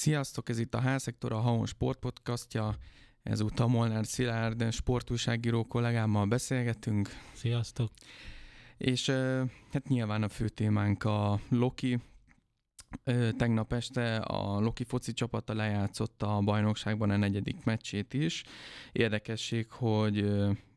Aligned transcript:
Sziasztok, 0.00 0.48
ez 0.48 0.58
itt 0.58 0.74
a 0.74 0.80
H-szektor, 0.80 1.32
a 1.32 1.38
Haon 1.38 1.66
Sportpodcastja. 1.66 2.76
Ezúttal 3.22 3.68
Molnár 3.68 4.06
Szilárd 4.06 4.72
sportúságíró 4.72 5.64
kollégámmal 5.64 6.26
beszélgetünk. 6.26 7.08
Sziasztok! 7.32 7.90
És 8.76 9.08
hát 9.72 9.88
nyilván 9.88 10.22
a 10.22 10.28
fő 10.28 10.48
témánk 10.48 11.04
a 11.04 11.40
Loki. 11.48 11.98
Tegnap 13.36 13.72
este 13.72 14.16
a 14.16 14.60
Loki 14.60 14.84
foci 14.84 15.12
csapata 15.12 15.54
lejátszotta 15.54 16.36
a 16.36 16.42
bajnokságban 16.42 17.10
a 17.10 17.16
negyedik 17.16 17.64
meccsét 17.64 18.14
is. 18.14 18.44
Érdekesség, 18.92 19.70
hogy 19.70 20.30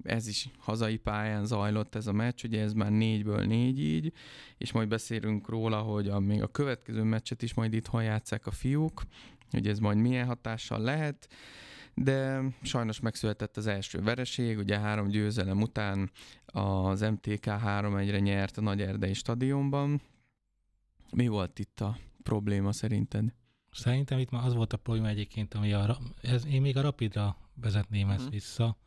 ez 0.04 0.28
is 0.28 0.50
hazai 0.58 0.98
pályán 0.98 1.46
zajlott 1.46 1.96
ez 1.96 2.08
a 2.08 2.12
meccs, 2.12 2.44
ugye 2.44 2.62
ez 2.62 2.74
már 2.74 2.92
négyből 2.92 3.46
négy 3.46 3.80
így, 3.80 4.14
és 4.58 4.72
majd 4.72 4.88
beszélünk 4.88 5.50
róla, 5.50 5.82
hogy 5.82 6.08
a, 6.08 6.20
még 6.20 6.42
a 6.42 6.48
következő 6.48 7.04
meccset 7.04 7.42
is 7.42 7.54
majd 7.54 7.74
itt 7.74 7.90
játszák 7.94 8.46
a 8.48 8.52
fiúk, 8.52 9.02
hogy 9.52 9.68
ez 9.68 9.80
majd 9.80 9.98
milyen 9.98 10.26
hatással 10.26 10.80
lehet, 10.80 11.28
de 11.94 12.42
sajnos 12.62 13.00
megszületett 13.00 13.58
az 13.58 13.68
első 13.68 14.02
vereség, 14.02 14.58
ugye 14.58 14.80
három 14.80 15.08
győzelem 15.08 15.62
után 15.62 16.12
az 16.46 17.02
MTK 17.02 17.46
3-1-re 17.46 18.20
nyert 18.20 18.58
a 18.58 18.62
Nagy 18.62 18.82
Erdei 18.82 19.14
stadionban. 19.14 20.02
Mi 21.12 21.28
volt 21.28 21.60
itt 21.60 21.80
a 21.80 21.98
probléma 22.24 22.72
szerinted? 22.72 23.34
Szerintem 23.72 24.20
itt 24.20 24.30
már 24.30 24.46
az 24.46 24.54
volt 24.54 24.74
a 24.74 24.78
probléma 24.78 25.08
egyébként, 25.08 25.54
ami 25.54 25.74
a, 25.74 25.98
ez, 26.22 26.46
én 26.46 26.62
még 26.62 26.78
a 26.78 26.82
Rapidra 26.82 27.38
vezetném 27.56 28.10
ezt 28.10 28.18
uh-huh. 28.18 28.34
vissza, 28.34 28.78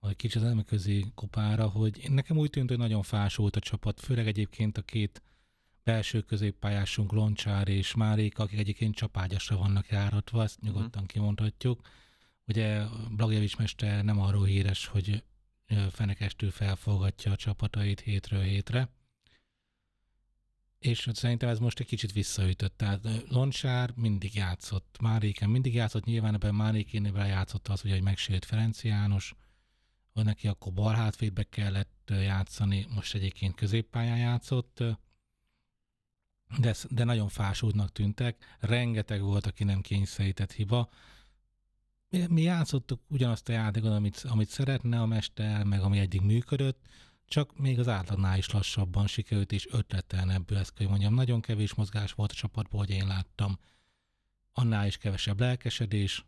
vagy 0.00 0.16
kicsit 0.16 0.42
az 0.42 0.48
elmeközi 0.48 1.04
kopára, 1.14 1.68
hogy 1.68 2.06
nekem 2.08 2.36
úgy 2.36 2.50
tűnt, 2.50 2.68
hogy 2.68 2.78
nagyon 2.78 3.02
fásult 3.02 3.56
a 3.56 3.60
csapat, 3.60 4.00
főleg 4.00 4.26
egyébként 4.26 4.78
a 4.78 4.82
két 4.82 5.22
belső 5.84 6.20
középpályásunk, 6.20 7.12
Loncsár 7.12 7.68
és 7.68 7.94
Márék, 7.94 8.38
akik 8.38 8.58
egyébként 8.58 8.94
csapágyasra 8.94 9.56
vannak 9.56 9.88
járatva, 9.88 10.42
ezt 10.42 10.60
nyugodtan 10.60 10.88
uh-huh. 10.88 11.06
kimondhatjuk. 11.06 11.88
Ugye 12.46 12.84
Blagjevics 13.10 13.56
mester 13.56 14.04
nem 14.04 14.20
arról 14.20 14.44
híres, 14.44 14.86
hogy 14.86 15.24
fenekestül 15.90 16.50
felfogatja 16.50 17.32
a 17.32 17.36
csapatait 17.36 18.00
hétről 18.00 18.42
hétre, 18.42 18.88
és 20.78 21.08
szerintem 21.12 21.48
ez 21.48 21.58
most 21.58 21.80
egy 21.80 21.86
kicsit 21.86 22.12
visszaütött. 22.12 22.76
Tehát 22.76 23.08
Loncsár 23.28 23.92
mindig 23.94 24.34
játszott, 24.34 24.96
Máréken 25.00 25.50
mindig 25.50 25.74
játszott, 25.74 26.04
nyilván 26.04 26.34
ebben 26.34 26.54
Márékénével 26.54 27.26
játszott 27.26 27.68
az, 27.68 27.84
ugye, 27.84 27.92
hogy 27.92 28.02
megsérült 28.02 28.44
Ferenc 28.44 28.84
János, 28.84 29.34
neki 30.22 30.48
akkor 30.48 30.72
bal 30.72 30.94
hátvédbe 30.94 31.42
kellett 31.42 32.10
játszani, 32.10 32.86
most 32.94 33.14
egyébként 33.14 33.54
középpályán 33.54 34.18
játszott, 34.18 34.82
de, 36.58 36.74
de 36.88 37.04
nagyon 37.04 37.28
fásultnak 37.28 37.92
tűntek. 37.92 38.56
Rengeteg 38.60 39.22
volt, 39.22 39.46
aki 39.46 39.64
nem 39.64 39.80
kényszerített 39.80 40.52
hiba. 40.52 40.88
Mi, 42.10 42.26
mi 42.28 42.42
játszottuk 42.42 43.00
ugyanazt 43.08 43.48
a 43.48 43.52
játékot, 43.52 43.92
amit, 43.92 44.24
amit 44.28 44.48
szeretne 44.48 45.00
a 45.00 45.06
mester, 45.06 45.64
meg 45.64 45.80
ami 45.80 45.98
eddig 45.98 46.20
működött, 46.20 46.86
csak 47.26 47.58
még 47.58 47.78
az 47.78 47.88
átlagnál 47.88 48.38
is 48.38 48.50
lassabban 48.50 49.06
sikerült, 49.06 49.52
és 49.52 49.68
ötletelnebbül 49.70 50.56
ezt 50.58 50.74
kell 50.74 50.88
mondjam. 50.88 51.14
Nagyon 51.14 51.40
kevés 51.40 51.74
mozgás 51.74 52.12
volt 52.12 52.30
a 52.30 52.34
csapatból, 52.34 52.80
hogy 52.80 52.90
én 52.90 53.06
láttam. 53.06 53.58
Annál 54.52 54.86
is 54.86 54.96
kevesebb 54.96 55.40
lelkesedés, 55.40 56.24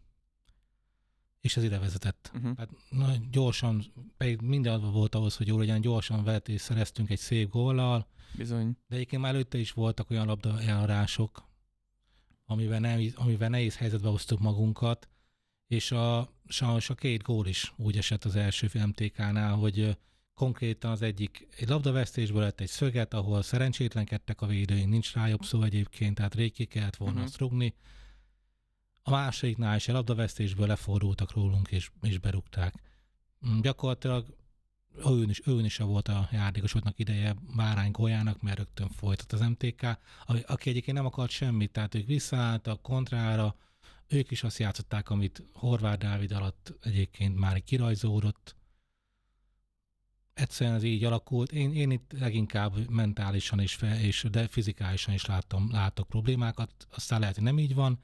és 1.40 1.56
ez 1.56 1.62
ide 1.62 1.78
vezetett. 1.78 2.30
Uh-huh. 2.34 2.56
Hát 2.56 2.68
na, 2.90 3.14
gyorsan, 3.30 3.84
pedig 4.16 4.40
minden 4.40 4.72
adva 4.72 4.90
volt 4.90 5.14
ahhoz, 5.14 5.36
hogy 5.36 5.46
jól 5.46 5.58
legyen, 5.58 5.80
gyorsan 5.80 6.24
vett 6.24 6.48
és 6.48 6.60
szereztünk 6.60 7.10
egy 7.10 7.18
szép 7.18 7.50
góllal. 7.50 8.06
Bizony. 8.36 8.76
De 8.88 8.94
egyébként 8.94 9.22
már 9.22 9.34
előtte 9.34 9.58
is 9.58 9.72
voltak 9.72 10.10
olyan 10.10 10.26
labda 10.26 10.60
elárások, 10.60 11.48
amivel, 12.44 12.80
nem, 12.80 13.00
amivel 13.14 13.48
nehéz 13.48 13.76
helyzetbe 13.76 14.08
hoztuk 14.08 14.40
magunkat, 14.40 15.08
és 15.66 15.92
a, 15.92 16.32
sajnos 16.46 16.90
a 16.90 16.94
két 16.94 17.22
gól 17.22 17.46
is 17.46 17.72
úgy 17.76 17.96
esett 17.96 18.24
az 18.24 18.36
első 18.36 18.70
MTK-nál, 18.86 19.54
hogy 19.54 19.96
konkrétan 20.34 20.90
az 20.90 21.02
egyik 21.02 21.48
egy 21.56 21.68
labdavesztésből 21.68 22.40
lett 22.42 22.60
egy 22.60 22.68
szöget, 22.68 23.14
ahol 23.14 23.42
szerencsétlenkedtek 23.42 24.40
a 24.40 24.46
védőink, 24.46 24.88
nincs 24.88 25.12
rá 25.12 25.28
jobb 25.28 25.44
szó 25.44 25.62
egyébként, 25.62 26.14
tehát 26.14 26.34
rég 26.34 26.68
kellett 26.68 26.96
volna 26.96 27.14
uh-huh. 27.14 27.28
azt 27.28 27.38
rugni. 27.38 27.74
A 29.02 29.10
másodiknál 29.10 29.76
is 29.76 29.88
a 29.88 29.92
labdavesztésből 29.92 30.66
lefordultak 30.66 31.32
rólunk, 31.32 31.68
és, 31.70 31.90
és 32.02 32.18
berúgták. 32.18 32.74
Mm, 33.46 33.60
gyakorlatilag 33.60 34.38
ő 35.06 35.22
is, 35.22 35.40
ő 35.46 35.60
is 35.64 35.76
volt 35.76 36.08
a 36.08 36.28
játékosoknak 36.32 36.98
ideje 36.98 37.36
Bárány 37.56 37.90
Golyának, 37.90 38.40
mert 38.42 38.56
rögtön 38.56 38.88
folytat 38.88 39.32
az 39.32 39.40
MTK, 39.40 39.86
aki 40.46 40.70
egyébként 40.70 40.96
nem 40.96 41.06
akart 41.06 41.30
semmit, 41.30 41.70
tehát 41.70 41.94
ők 41.94 42.06
visszaálltak 42.06 42.82
kontrára, 42.82 43.56
ők 44.08 44.30
is 44.30 44.42
azt 44.42 44.58
játszották, 44.58 45.10
amit 45.10 45.42
Horváth 45.52 45.98
Dávid 45.98 46.32
alatt 46.32 46.72
egyébként 46.80 47.38
már 47.38 47.62
kirajzódott, 47.62 48.56
egyszerűen 50.34 50.76
ez 50.76 50.82
így 50.82 51.04
alakult. 51.04 51.52
Én, 51.52 51.74
én 51.74 51.90
itt 51.90 52.12
leginkább 52.18 52.88
mentálisan 52.88 53.60
és, 53.60 53.74
fe, 53.74 54.00
és 54.00 54.26
de 54.30 54.48
fizikálisan 54.48 55.14
is 55.14 55.26
látom, 55.26 55.70
látok 55.70 56.08
problémákat. 56.08 56.86
Aztán 56.94 57.20
lehet, 57.20 57.34
hogy 57.34 57.44
nem 57.44 57.58
így 57.58 57.74
van, 57.74 57.98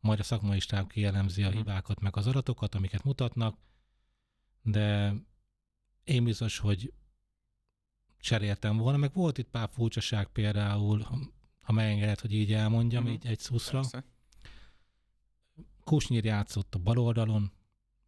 majd 0.00 0.20
a 0.20 0.22
szakmai 0.22 0.60
stáb 0.60 0.90
kielemzi 0.90 1.42
a 1.42 1.48
mhm. 1.48 1.56
hibákat, 1.56 2.00
meg 2.00 2.16
az 2.16 2.26
adatokat, 2.26 2.74
amiket 2.74 3.04
mutatnak, 3.04 3.58
de 4.62 5.14
én 6.04 6.24
biztos, 6.24 6.58
hogy 6.58 6.92
cseréltem 8.18 8.76
volna, 8.76 8.98
meg 8.98 9.12
volt 9.12 9.38
itt 9.38 9.48
pár 9.48 9.68
furcsaság 9.72 10.26
például, 10.26 11.06
ha 11.60 11.72
megengedett, 11.72 12.20
hogy 12.20 12.32
így 12.32 12.52
elmondjam, 12.52 13.02
uh-huh. 13.02 13.18
így 13.18 13.26
egy 13.26 13.38
szuszra. 13.38 13.82
Kusnyír 15.84 16.24
játszott 16.24 16.74
a 16.74 16.78
bal 16.78 16.98
oldalon, 16.98 17.52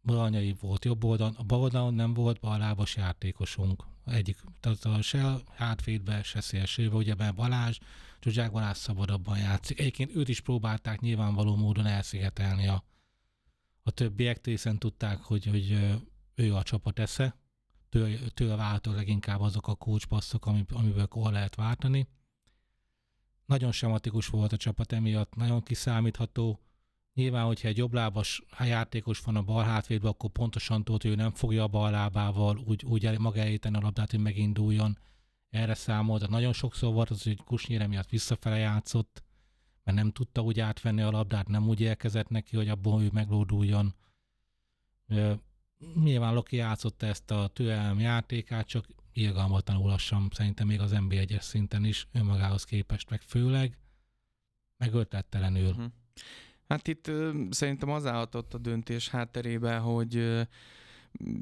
Balanyai 0.03 0.55
volt 0.59 0.85
jobb 0.85 1.03
oldalon, 1.03 1.33
a 1.33 1.43
bal 1.43 1.59
oldalon 1.59 1.93
nem 1.93 2.13
volt 2.13 2.39
ballábas 2.39 2.95
játékosunk. 2.95 3.83
Egyik, 4.05 4.37
tehát 4.59 4.85
a 4.85 5.01
se 5.01 5.35
hátvédbe, 5.55 6.23
se 6.23 6.41
szélsőbe, 6.41 6.95
ugye 6.95 7.13
be 7.13 7.31
Balázs, 7.31 7.77
Zsuzsák 8.21 8.51
Balázs 8.51 8.77
szabadabban 8.77 9.37
játszik. 9.37 9.79
Egyébként 9.79 10.15
őt 10.15 10.27
is 10.29 10.41
próbálták 10.41 10.99
nyilvánvaló 10.99 11.55
módon 11.55 11.85
elszigetelni 11.85 12.67
a, 12.67 12.83
a 13.83 13.91
többiek, 13.91 14.45
hiszen 14.45 14.79
tudták, 14.79 15.21
hogy, 15.21 15.45
hogy 15.45 15.77
ő 16.35 16.55
a 16.55 16.63
csapat 16.63 16.99
esze, 16.99 17.37
tőle, 17.89 18.17
tőle 18.33 18.55
váltok 18.55 18.95
leginkább 18.95 19.41
azok 19.41 19.67
a 19.67 19.75
kulcspasszok, 19.75 20.45
amiből 20.45 21.07
hol 21.09 21.31
lehet 21.31 21.55
váltani. 21.55 22.07
Nagyon 23.45 23.71
sematikus 23.71 24.27
volt 24.27 24.51
a 24.51 24.57
csapat 24.57 24.91
emiatt, 24.91 25.35
nagyon 25.35 25.63
kiszámítható, 25.63 26.59
Nyilván, 27.13 27.45
hogyha 27.45 27.67
egy 27.67 27.77
jobblábas 27.77 28.43
játékos 28.59 29.19
van 29.19 29.35
a 29.35 29.41
bal 29.41 29.63
hátvédben, 29.63 30.11
akkor 30.11 30.29
pontosan 30.29 30.83
tudod, 30.83 31.01
hogy 31.01 31.11
ő 31.11 31.15
nem 31.15 31.31
fogja 31.31 31.63
a 31.63 31.67
bal 31.67 31.91
lábával 31.91 32.57
úgy, 32.57 32.85
úgy 32.85 33.19
maga 33.19 33.41
a 33.41 33.79
labdát, 33.81 34.11
hogy 34.11 34.19
meginduljon. 34.19 34.97
Erre 35.49 35.73
számolt. 35.73 36.21
De 36.21 36.27
nagyon 36.27 36.53
sokszor 36.53 36.93
volt 36.93 37.09
az, 37.09 37.23
hogy 37.23 37.43
Kusnyire 37.43 37.87
miatt 37.87 38.09
visszafele 38.09 38.57
játszott, 38.57 39.23
mert 39.83 39.97
nem 39.97 40.11
tudta 40.11 40.41
úgy 40.41 40.59
átvenni 40.59 41.01
a 41.01 41.11
labdát, 41.11 41.47
nem 41.47 41.67
úgy 41.67 41.79
érkezett 41.79 42.29
neki, 42.29 42.55
hogy 42.55 42.69
abból 42.69 43.03
ő 43.03 43.09
meglóduljon. 43.13 43.95
Nyilván 46.03 46.33
Loki 46.33 46.55
játszotta 46.55 47.05
ezt 47.05 47.31
a 47.31 47.47
türelem 47.47 47.99
játékát, 47.99 48.67
csak 48.67 48.85
irgalmatlanul 49.13 49.87
lassan, 49.87 50.29
szerintem 50.31 50.67
még 50.67 50.79
az 50.79 50.91
NBA-es 50.91 51.43
szinten 51.43 51.85
is 51.85 52.07
önmagához 52.11 52.63
képest, 52.63 53.09
meg 53.09 53.21
főleg, 53.21 53.77
meg 54.77 54.93
ötlettelenül. 54.93 55.69
Uh-huh. 55.69 55.91
Hát 56.67 56.87
itt 56.87 57.11
szerintem 57.49 57.89
az 57.89 58.05
állhatott 58.05 58.53
a 58.53 58.57
döntés 58.57 59.09
hátterébe, 59.09 59.77
hogy 59.77 60.41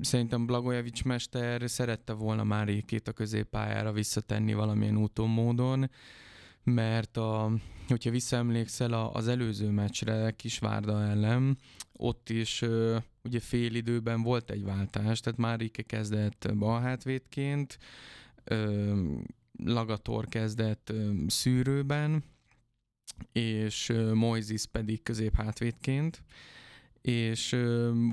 szerintem 0.02 0.46
Blagojevics 0.46 1.04
mester 1.04 1.70
szerette 1.70 2.14
volna 2.14 2.44
már 2.44 2.66
Márékét 2.66 3.08
a 3.08 3.12
középpályára 3.12 3.92
visszatenni 3.92 4.54
valamilyen 4.54 4.98
úton, 4.98 5.30
módon, 5.30 5.90
mert 6.64 7.18
a, 7.18 7.52
hogyha 7.88 8.10
visszaemlékszel 8.10 8.94
az 8.94 9.28
előző 9.28 9.70
meccsre 9.70 10.32
Kisvárda 10.32 11.04
ellen, 11.04 11.58
ott 11.94 12.30
is 12.30 12.64
ugye 13.24 13.40
fél 13.40 13.76
időben 13.76 14.22
volt 14.22 14.52
egy 14.52 14.64
váltás, 14.64 15.20
tehát 15.20 15.40
Márike 15.40 15.82
kezdett 15.82 16.52
balhátvédként, 16.58 17.78
Lagator 19.64 20.28
kezdett 20.28 20.94
szűrőben, 21.28 22.24
és 23.32 23.94
Moises 24.14 24.66
pedig 24.66 25.04
középhátvédként, 25.04 26.24
és 27.02 27.56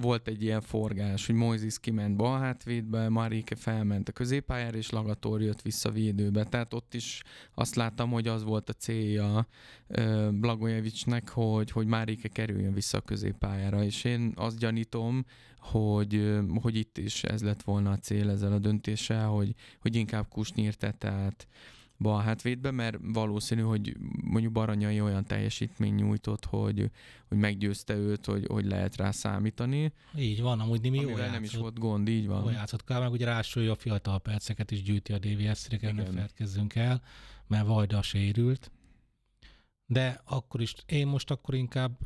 volt 0.01 0.29
egy 0.29 0.43
ilyen 0.43 0.61
forgás, 0.61 1.27
hogy 1.27 1.35
Moises 1.35 1.81
kiment 1.81 2.17
bal 2.17 2.39
hátvédbe, 2.39 3.09
Marike 3.09 3.55
felment 3.55 4.09
a 4.09 4.13
középpályára, 4.13 4.77
és 4.77 4.91
Lagator 4.91 5.43
jött 5.43 5.63
vissza 5.63 5.91
védőbe. 5.91 6.45
Tehát 6.45 6.75
ott 6.75 6.95
is 6.95 7.23
azt 7.55 7.75
láttam, 7.75 8.11
hogy 8.11 8.29
az 8.29 8.45
volt 8.45 8.69
a 8.69 8.73
célja 8.73 9.49
Blagojevicsnek, 10.31 11.29
hogy, 11.29 11.71
hogy 11.71 11.87
Marike 11.87 12.29
kerüljön 12.29 12.73
vissza 12.73 12.99
a 12.99 13.01
középpályára, 13.01 13.85
és 13.85 14.05
én 14.05 14.33
azt 14.37 14.59
gyanítom, 14.59 15.25
hogy, 15.59 16.39
hogy 16.61 16.77
itt 16.77 16.99
is 16.99 17.25
ez 17.25 17.43
lett 17.43 17.63
volna 17.63 17.91
a 17.91 17.99
cél 17.99 18.31
ezzel 18.31 18.53
a 18.53 18.59
döntéssel, 18.59 19.27
hogy, 19.27 19.55
hogy 19.81 19.97
inkább 19.97 20.29
Kusnyír 20.29 20.75
tehát 20.75 21.47
bal 21.99 22.23
hátvédbe, 22.23 22.71
mert 22.71 22.99
valószínű, 23.03 23.61
hogy 23.61 23.97
mondjuk 24.25 24.53
Baranyai 24.53 25.01
olyan 25.01 25.25
teljesítmény 25.25 25.95
nyújtott, 25.95 26.45
hogy, 26.45 26.91
hogy 27.29 27.39
meggyőzte 27.39 27.95
őt, 27.95 28.27
hogy, 28.27 28.47
hogy 28.47 28.65
lehet 28.65 28.97
rá 28.97 29.11
számítani. 29.11 29.93
Így 30.17 30.43
van, 30.43 30.61
amúgy 30.61 30.81
Nimi 30.81 30.99
jó 30.99 31.17
nem 31.17 31.43
is 31.43 31.55
volt 31.55 31.79
gond, 31.79 32.09
így 32.09 32.27
van. 32.27 32.43
Jó 32.43 32.51
játszott 32.51 32.85
kell, 32.85 33.01
meg 33.01 33.11
ugye 33.11 33.25
rásolja 33.25 33.73
a 33.73 33.77
fiatal 33.77 34.19
perceket 34.19 34.71
is 34.71 34.83
gyűjti 34.83 35.13
a 35.13 35.19
DVS-re, 35.19 35.93
ne 35.93 36.05
felkezzünk 36.05 36.75
el, 36.75 37.03
mert 37.47 37.67
Vajda 37.67 38.03
sérült. 38.03 38.71
De 39.87 40.21
akkor 40.25 40.61
is, 40.61 40.75
én 40.87 41.07
most 41.07 41.31
akkor 41.31 41.55
inkább 41.55 41.99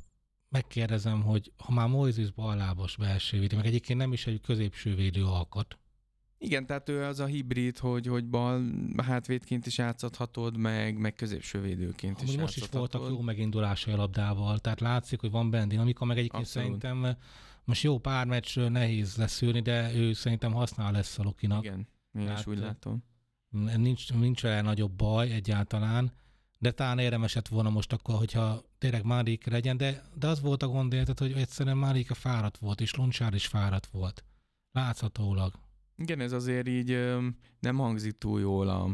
megkérdezem, 0.49 1.23
hogy 1.23 1.53
ha 1.57 1.73
már 1.73 1.89
Moises 1.89 2.31
ballábos 2.31 2.97
belső 2.97 3.39
védő, 3.39 3.57
meg 3.57 3.67
egyébként 3.67 3.99
nem 3.99 4.13
is 4.13 4.27
egy 4.27 4.41
középső 4.41 4.95
védő 4.95 5.25
alkat, 5.25 5.79
igen, 6.43 6.67
tehát 6.67 6.89
ő 6.89 7.05
az 7.05 7.21
a 7.21 7.27
hibrid, 7.27 7.79
hogy, 7.79 8.07
hogy 8.07 8.25
bal 8.25 8.65
hátvédként 8.97 9.67
is 9.67 9.79
játszhatod, 9.79 10.57
meg, 10.57 10.99
meg 10.99 11.15
középső 11.15 11.61
védőként 11.61 12.21
Amúgy 12.21 12.33
is 12.33 12.41
most 12.41 12.57
is 12.57 12.69
voltak 12.71 13.09
jó 13.09 13.21
megindulásai 13.21 13.95
a 13.95 13.97
labdával, 13.97 14.59
tehát 14.59 14.81
látszik, 14.81 15.21
hogy 15.21 15.31
van 15.31 15.51
benne 15.51 15.67
dinamika, 15.67 16.05
meg 16.05 16.19
egyébként 16.19 16.43
Abszolút. 16.45 16.69
szerintem 16.69 17.17
most 17.65 17.83
jó 17.83 17.99
pár 17.99 18.27
meccsről 18.27 18.69
nehéz 18.69 19.17
lesz 19.17 19.43
ülni, 19.43 19.61
de 19.61 19.95
ő 19.95 20.13
szerintem 20.13 20.53
használ 20.53 20.93
lesz 20.93 21.19
a 21.19 21.23
Lokinak. 21.23 21.65
Igen, 21.65 21.89
én 22.19 22.33
is 22.33 22.47
úgy 22.47 22.59
látom. 22.59 23.05
Nincs, 23.77 24.13
nincs 24.13 24.43
vele 24.43 24.61
nagyobb 24.61 24.93
baj 24.93 25.31
egyáltalán, 25.31 26.13
de 26.59 26.71
talán 26.71 26.99
érdemes 26.99 27.35
lett 27.35 27.49
volna 27.49 27.71
most 27.71 27.93
akkor, 27.93 28.15
hogyha 28.15 28.63
tényleg 28.79 29.05
Márik 29.05 29.47
legyen, 29.47 29.77
de, 29.77 30.03
de 30.15 30.27
az 30.27 30.41
volt 30.41 30.63
a 30.63 30.69
gond, 30.69 30.93
érted, 30.93 31.19
hogy 31.19 31.33
egyszerűen 31.33 31.77
Márik 31.77 32.11
fáradt 32.11 32.59
volt, 32.59 32.81
és 32.81 32.95
Loncsár 32.95 33.35
is 33.35 33.47
fáradt 33.47 33.87
volt. 33.87 34.25
Láthatólag. 34.73 35.53
Igen, 35.97 36.21
ez 36.21 36.33
azért 36.33 36.69
így 36.69 36.99
nem 37.61 37.77
hangzik 37.77 38.19
túl 38.19 38.41
jól 38.41 38.69
a 38.69 38.91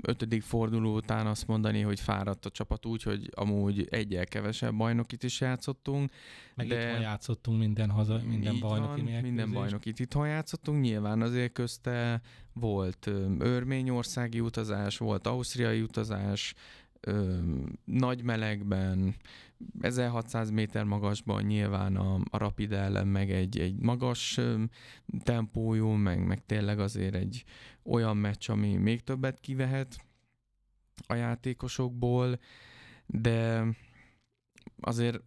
ötödik 0.00 0.42
forduló 0.42 0.96
után 0.96 1.26
azt 1.26 1.46
mondani, 1.46 1.80
hogy 1.80 2.00
fáradt 2.00 2.46
a 2.46 2.50
csapat 2.50 2.86
úgy, 2.86 3.02
hogy 3.02 3.30
amúgy 3.34 3.86
egyel 3.90 4.26
kevesebb 4.26 4.74
bajnokit 4.74 5.22
is 5.22 5.40
játszottunk. 5.40 6.10
Meg 6.54 6.66
de 6.66 6.86
itthon 6.86 7.00
játszottunk 7.00 7.58
minden 7.58 7.90
haza, 7.90 8.20
minden 8.24 8.58
bajnoki 8.60 9.02
van, 9.02 9.20
Minden 9.22 9.52
bajnokit 9.52 9.98
itthon 9.98 10.28
játszottunk. 10.28 10.82
Nyilván 10.82 11.22
azért 11.22 11.52
közte 11.52 12.20
volt 12.52 13.10
örményországi 13.38 14.40
utazás, 14.40 14.98
volt 14.98 15.26
ausztriai 15.26 15.80
utazás, 15.80 16.54
ö, 17.06 17.38
nagy 17.84 18.22
melegben, 18.22 19.14
1600 19.80 20.50
méter 20.50 20.84
magasban 20.84 21.42
nyilván 21.42 21.96
a, 21.96 22.14
a 22.30 22.38
Rapid 22.38 22.72
ellen 22.72 23.06
meg 23.06 23.30
egy, 23.30 23.58
egy 23.58 23.78
magas 23.78 24.36
ö, 24.36 24.62
tempójú, 25.22 25.88
meg, 25.88 26.26
meg 26.26 26.46
tényleg 26.46 26.78
azért 26.78 27.14
egy 27.14 27.44
olyan 27.82 28.16
meccs, 28.16 28.50
ami 28.50 28.76
még 28.76 29.04
többet 29.04 29.40
kivehet 29.40 30.04
a 31.06 31.14
játékosokból, 31.14 32.38
de 33.06 33.64
azért 34.80 35.20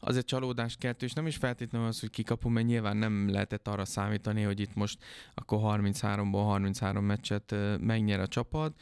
azért 0.00 0.26
csalódás 0.26 0.76
kettő, 0.76 1.06
és 1.06 1.12
nem 1.12 1.26
is 1.26 1.36
feltétlenül 1.36 1.86
az, 1.86 2.00
hogy 2.00 2.10
kikapunk, 2.10 2.54
mert 2.54 2.66
nyilván 2.66 2.96
nem 2.96 3.28
lehetett 3.28 3.68
arra 3.68 3.84
számítani, 3.84 4.42
hogy 4.42 4.60
itt 4.60 4.74
most 4.74 5.04
akkor 5.34 5.58
33-ból 5.62 6.42
33 6.44 7.04
meccset 7.04 7.54
megnyer 7.80 8.20
a 8.20 8.26
csapat, 8.26 8.80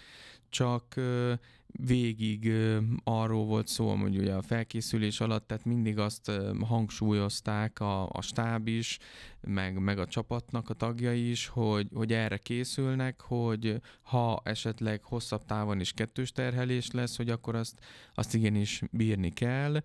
csak 0.49 0.94
végig 1.73 2.53
arról 3.05 3.44
volt 3.44 3.67
szó, 3.67 3.94
hogy 3.94 4.19
ugye 4.19 4.35
a 4.35 4.43
felkészülés 4.43 5.20
alatt, 5.20 5.47
tehát 5.47 5.65
mindig 5.65 5.99
azt 5.99 6.31
hangsúlyozták 6.61 7.81
a, 7.81 8.09
a 8.09 8.23
stáb 8.23 8.67
is, 8.67 8.99
meg, 9.41 9.79
meg 9.79 9.99
a 9.99 10.06
csapatnak 10.06 10.70
a 10.70 10.75
tagjai 10.75 11.31
is, 11.31 11.47
hogy, 11.47 11.88
hogy 11.94 12.12
erre 12.12 12.37
készülnek, 12.37 13.20
hogy 13.20 13.81
ha 14.03 14.41
esetleg 14.44 15.03
hosszabb 15.03 15.44
távon 15.44 15.81
is 15.81 15.93
kettős 15.93 16.32
terhelés 16.32 16.91
lesz, 16.91 17.17
hogy 17.17 17.31
akkor 17.31 17.55
azt, 17.55 17.81
azt 18.15 18.35
igenis 18.35 18.82
bírni 18.91 19.31
kell. 19.31 19.82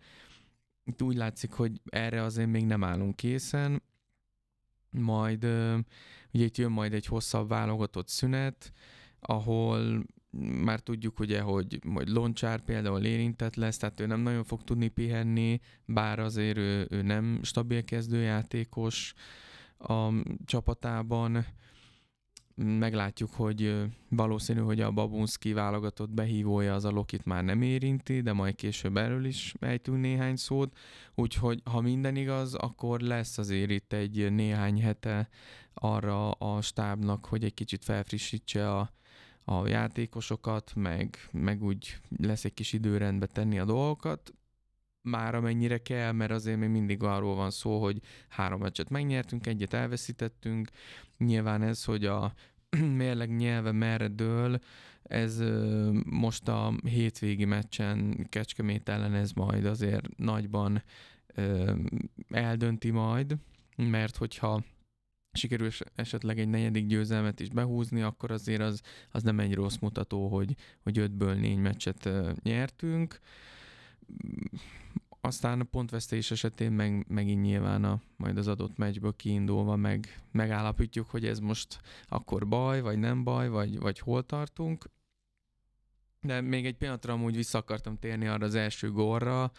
Itt 0.84 1.02
úgy 1.02 1.16
látszik, 1.16 1.52
hogy 1.52 1.82
erre 1.86 2.22
azért 2.22 2.50
még 2.50 2.66
nem 2.66 2.84
állunk 2.84 3.16
készen, 3.16 3.84
majd 4.90 5.44
ugye 6.32 6.44
itt 6.44 6.58
jön 6.58 6.72
majd 6.72 6.94
egy 6.94 7.06
hosszabb 7.06 7.50
válogatott 7.50 8.08
szünet, 8.08 8.74
ahol 9.20 10.04
már 10.40 10.80
tudjuk 10.80 11.20
ugye, 11.20 11.42
hogy, 11.42 11.80
hogy 11.94 12.08
Loncsár 12.08 12.62
például 12.62 13.06
érintett 13.06 13.56
lesz, 13.56 13.78
tehát 13.78 14.00
ő 14.00 14.06
nem 14.06 14.20
nagyon 14.20 14.44
fog 14.44 14.64
tudni 14.64 14.88
pihenni, 14.88 15.60
bár 15.86 16.20
azért 16.20 16.58
ő, 16.58 16.88
ő 16.90 17.02
nem 17.02 17.40
stabil 17.44 17.84
kezdőjátékos 17.84 19.14
a 19.78 20.10
csapatában. 20.46 21.46
Meglátjuk, 22.56 23.34
hogy 23.34 23.84
valószínű, 24.10 24.60
hogy 24.60 24.82
a 24.82 24.92
Babunski 24.92 25.54
válogatott 25.54 26.10
behívója 26.10 26.74
az 26.74 26.86
a 26.86 26.92
Lokit 26.92 27.26
már 27.26 27.44
nem 27.44 27.62
érinti, 27.62 28.22
de 28.22 28.34
majd 28.34 28.56
később 28.56 28.98
erről 28.98 29.26
is 29.26 29.54
ejtünk 29.60 30.00
néhány 30.00 30.36
szót. 30.36 30.78
Úgyhogy 31.16 31.62
ha 31.64 31.82
minden 31.82 32.16
igaz, 32.16 32.54
akkor 32.54 33.00
lesz 33.00 33.38
azért 33.38 33.70
itt 33.70 33.94
egy 33.94 34.34
néhány 34.34 34.82
hete 34.82 35.30
arra 35.74 36.32
a 36.32 36.62
stábnak, 36.62 37.26
hogy 37.26 37.44
egy 37.44 37.54
kicsit 37.54 37.84
felfrissítse 37.84 38.72
a, 38.72 38.92
a 39.46 39.68
játékosokat, 39.68 40.72
meg, 40.76 41.18
meg 41.32 41.64
úgy 41.64 41.98
lesz 42.18 42.46
egy 42.46 42.54
kis 42.54 42.74
időrendbe 42.74 43.26
tenni 43.26 43.60
a 43.60 43.66
dolgokat, 43.66 44.34
már 45.02 45.36
amennyire 45.36 45.78
kell, 45.78 46.12
mert 46.12 46.32
azért 46.32 46.58
még 46.58 46.70
mindig 46.70 47.04
arról 47.04 47.36
van 47.36 47.52
szó, 47.52 47.82
hogy 47.82 48.02
három 48.28 48.60
meccset 48.60 48.90
megnyertünk, 48.90 49.48
egyet 49.48 49.74
elveszítettünk. 49.74 50.70
Nyilván 51.18 51.62
ez, 51.62 51.84
hogy 51.84 52.06
a 52.06 52.34
mérleg 52.98 53.36
nyelve 53.36 53.72
merre 53.72 54.08
dől, 54.08 54.60
ez 55.04 55.44
most 56.06 56.48
a 56.48 56.74
hétvégi 56.84 57.46
meccsen 57.46 58.28
Kecskemét 58.30 58.90
ellen 58.90 59.14
ez 59.14 59.32
majd 59.32 59.66
azért 59.66 60.18
nagyban 60.18 60.84
eldönti 62.30 62.90
majd, 62.90 63.36
mert 63.76 64.18
hogyha 64.18 64.64
sikerül 65.34 65.70
esetleg 65.96 66.40
egy 66.40 66.48
negyedik 66.48 66.86
győzelmet 66.86 67.40
is 67.40 67.50
behúzni, 67.50 68.02
akkor 68.02 68.32
azért 68.32 68.62
az, 68.62 68.82
az 69.12 69.24
nem 69.24 69.40
egy 69.40 69.54
rossz 69.54 69.78
mutató, 69.78 70.28
hogy, 70.28 70.56
hogy 70.84 70.98
ötből 70.98 71.34
négy 71.34 71.58
meccset 71.58 72.10
nyertünk. 72.44 73.20
Aztán 75.22 75.60
a 75.60 75.64
pontvesztés 75.64 76.32
esetén 76.32 76.72
meg, 76.72 77.06
megint 77.08 77.42
nyilván 77.42 77.84
a, 77.84 78.02
majd 78.18 78.38
az 78.38 78.48
adott 78.48 78.78
meccsből 78.78 79.16
kiindulva 79.16 79.76
meg, 79.76 80.22
megállapítjuk, 80.32 81.10
hogy 81.10 81.26
ez 81.26 81.40
most 81.40 81.82
akkor 82.08 82.48
baj, 82.48 82.82
vagy 82.82 82.98
nem 82.98 83.24
baj, 83.24 83.50
vagy, 83.50 83.80
vagy 83.80 84.00
hol 84.00 84.24
tartunk. 84.26 84.86
De 86.22 86.42
még 86.42 86.66
egy 86.66 86.76
pillanatra 86.78 87.14
amúgy 87.14 87.36
vissza 87.36 87.58
akartam 87.58 87.98
térni 87.98 88.28
arra 88.28 88.46
az 88.46 88.56
első 88.56 88.92
górra. 88.92 89.52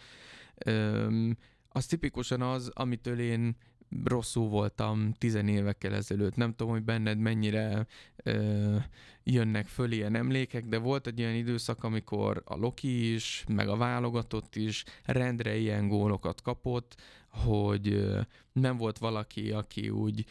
Öm, 0.65 1.37
az 1.69 1.85
tipikusan 1.85 2.41
az, 2.41 2.71
amitől 2.73 3.19
én 3.19 3.55
rosszul 4.03 4.49
voltam 4.49 5.13
tizen 5.13 5.47
évekkel 5.47 5.93
ezelőtt. 5.93 6.35
Nem 6.35 6.53
tudom, 6.53 6.73
hogy 6.73 6.83
benned 6.83 7.17
mennyire 7.17 7.87
ö, 8.15 8.75
jönnek 9.23 9.67
föl 9.67 9.91
ilyen 9.91 10.15
emlékek, 10.15 10.65
de 10.65 10.77
volt 10.77 11.07
egy 11.07 11.21
olyan 11.21 11.35
időszak, 11.35 11.83
amikor 11.83 12.41
a 12.45 12.55
Loki 12.55 13.13
is, 13.13 13.43
meg 13.47 13.67
a 13.67 13.77
válogatott 13.77 14.55
is 14.55 14.83
rendre 15.03 15.55
ilyen 15.55 15.87
gólokat 15.87 16.41
kapott, 16.41 16.95
hogy 17.29 17.87
ö, 17.87 18.21
nem 18.51 18.77
volt 18.77 18.97
valaki, 18.97 19.51
aki 19.51 19.89
úgy 19.89 20.25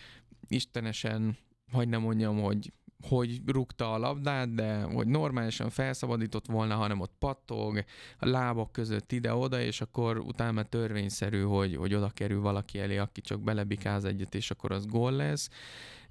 istenesen, 0.48 1.36
hogy 1.72 1.88
nem 1.88 2.00
mondjam, 2.00 2.40
hogy 2.40 2.72
hogy 3.08 3.40
rúgta 3.46 3.92
a 3.92 3.98
labdát, 3.98 4.54
de 4.54 4.82
hogy 4.82 5.06
normálisan 5.06 5.70
felszabadított 5.70 6.46
volna, 6.46 6.74
hanem 6.74 7.00
ott 7.00 7.14
pattog, 7.18 7.84
a 8.18 8.28
lábak 8.28 8.72
között 8.72 9.12
ide-oda, 9.12 9.60
és 9.60 9.80
akkor 9.80 10.18
utána 10.18 10.62
törvényszerű, 10.62 11.42
hogy, 11.42 11.76
hogy 11.76 11.94
oda 11.94 12.10
kerül 12.10 12.40
valaki 12.40 12.78
elé, 12.78 12.96
aki 12.96 13.20
csak 13.20 13.40
belebikáz 13.40 14.04
egyet, 14.04 14.34
és 14.34 14.50
akkor 14.50 14.72
az 14.72 14.86
gól 14.86 15.12
lesz. 15.12 15.48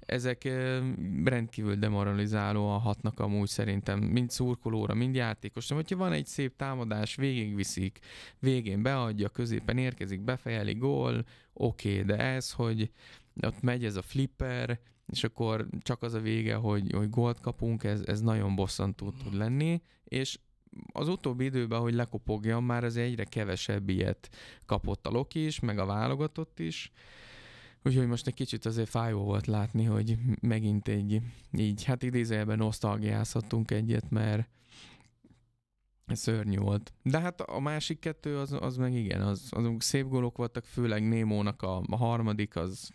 Ezek 0.00 0.44
rendkívül 1.24 1.74
demoralizálóan 1.74 2.80
hatnak 2.80 3.20
amúgy 3.20 3.48
szerintem, 3.48 3.98
mind 3.98 4.30
szurkolóra, 4.30 4.94
mind 4.94 5.14
játékosra. 5.14 5.76
Hogyha 5.76 5.96
van 5.96 6.12
egy 6.12 6.26
szép 6.26 6.56
támadás, 6.56 7.14
végigviszik, 7.14 7.98
végén 8.38 8.82
beadja, 8.82 9.28
középen 9.28 9.78
érkezik, 9.78 10.20
befejeli, 10.20 10.74
gól, 10.74 11.24
oké, 11.52 11.90
okay, 11.90 12.02
de 12.02 12.16
ez, 12.16 12.52
hogy 12.52 12.90
ott 13.42 13.62
megy 13.62 13.84
ez 13.84 13.96
a 13.96 14.02
flipper, 14.02 14.80
és 15.06 15.24
akkor 15.24 15.66
csak 15.80 16.02
az 16.02 16.14
a 16.14 16.20
vége, 16.20 16.54
hogy, 16.54 16.92
hogy 16.92 17.10
gólt 17.10 17.40
kapunk, 17.40 17.84
ez, 17.84 18.00
ez 18.00 18.20
nagyon 18.20 18.54
bosszantó 18.54 19.10
tud 19.10 19.34
lenni, 19.34 19.82
és 20.04 20.38
az 20.92 21.08
utóbbi 21.08 21.44
időben, 21.44 21.80
hogy 21.80 21.94
lekopogjam, 21.94 22.64
már 22.64 22.84
az 22.84 22.96
egyre 22.96 23.24
kevesebb 23.24 23.88
ilyet 23.88 24.28
kapott 24.66 25.06
a 25.06 25.10
Loki 25.10 25.44
is, 25.44 25.60
meg 25.60 25.78
a 25.78 25.86
válogatott 25.86 26.58
is, 26.58 26.92
úgyhogy 27.84 28.06
most 28.06 28.26
egy 28.26 28.34
kicsit 28.34 28.64
azért 28.64 28.88
fájó 28.88 29.22
volt 29.22 29.46
látni, 29.46 29.84
hogy 29.84 30.18
megint 30.40 30.88
egy, 30.88 31.20
így, 31.52 31.84
hát 31.84 32.02
idézőjelben 32.02 32.58
nosztalgiázhatunk 32.58 33.70
egyet, 33.70 34.10
mert 34.10 34.48
szörnyű 36.06 36.58
volt. 36.58 36.92
De 37.02 37.20
hát 37.20 37.40
a 37.40 37.60
másik 37.60 37.98
kettő, 37.98 38.38
az, 38.38 38.56
az 38.60 38.76
meg 38.76 38.94
igen, 38.94 39.20
az, 39.20 39.48
azok 39.50 39.82
szép 39.82 40.08
gólok 40.08 40.36
voltak, 40.36 40.64
főleg 40.64 41.08
Némónak 41.08 41.62
a, 41.62 41.82
a 41.86 41.96
harmadik, 41.96 42.56
az 42.56 42.90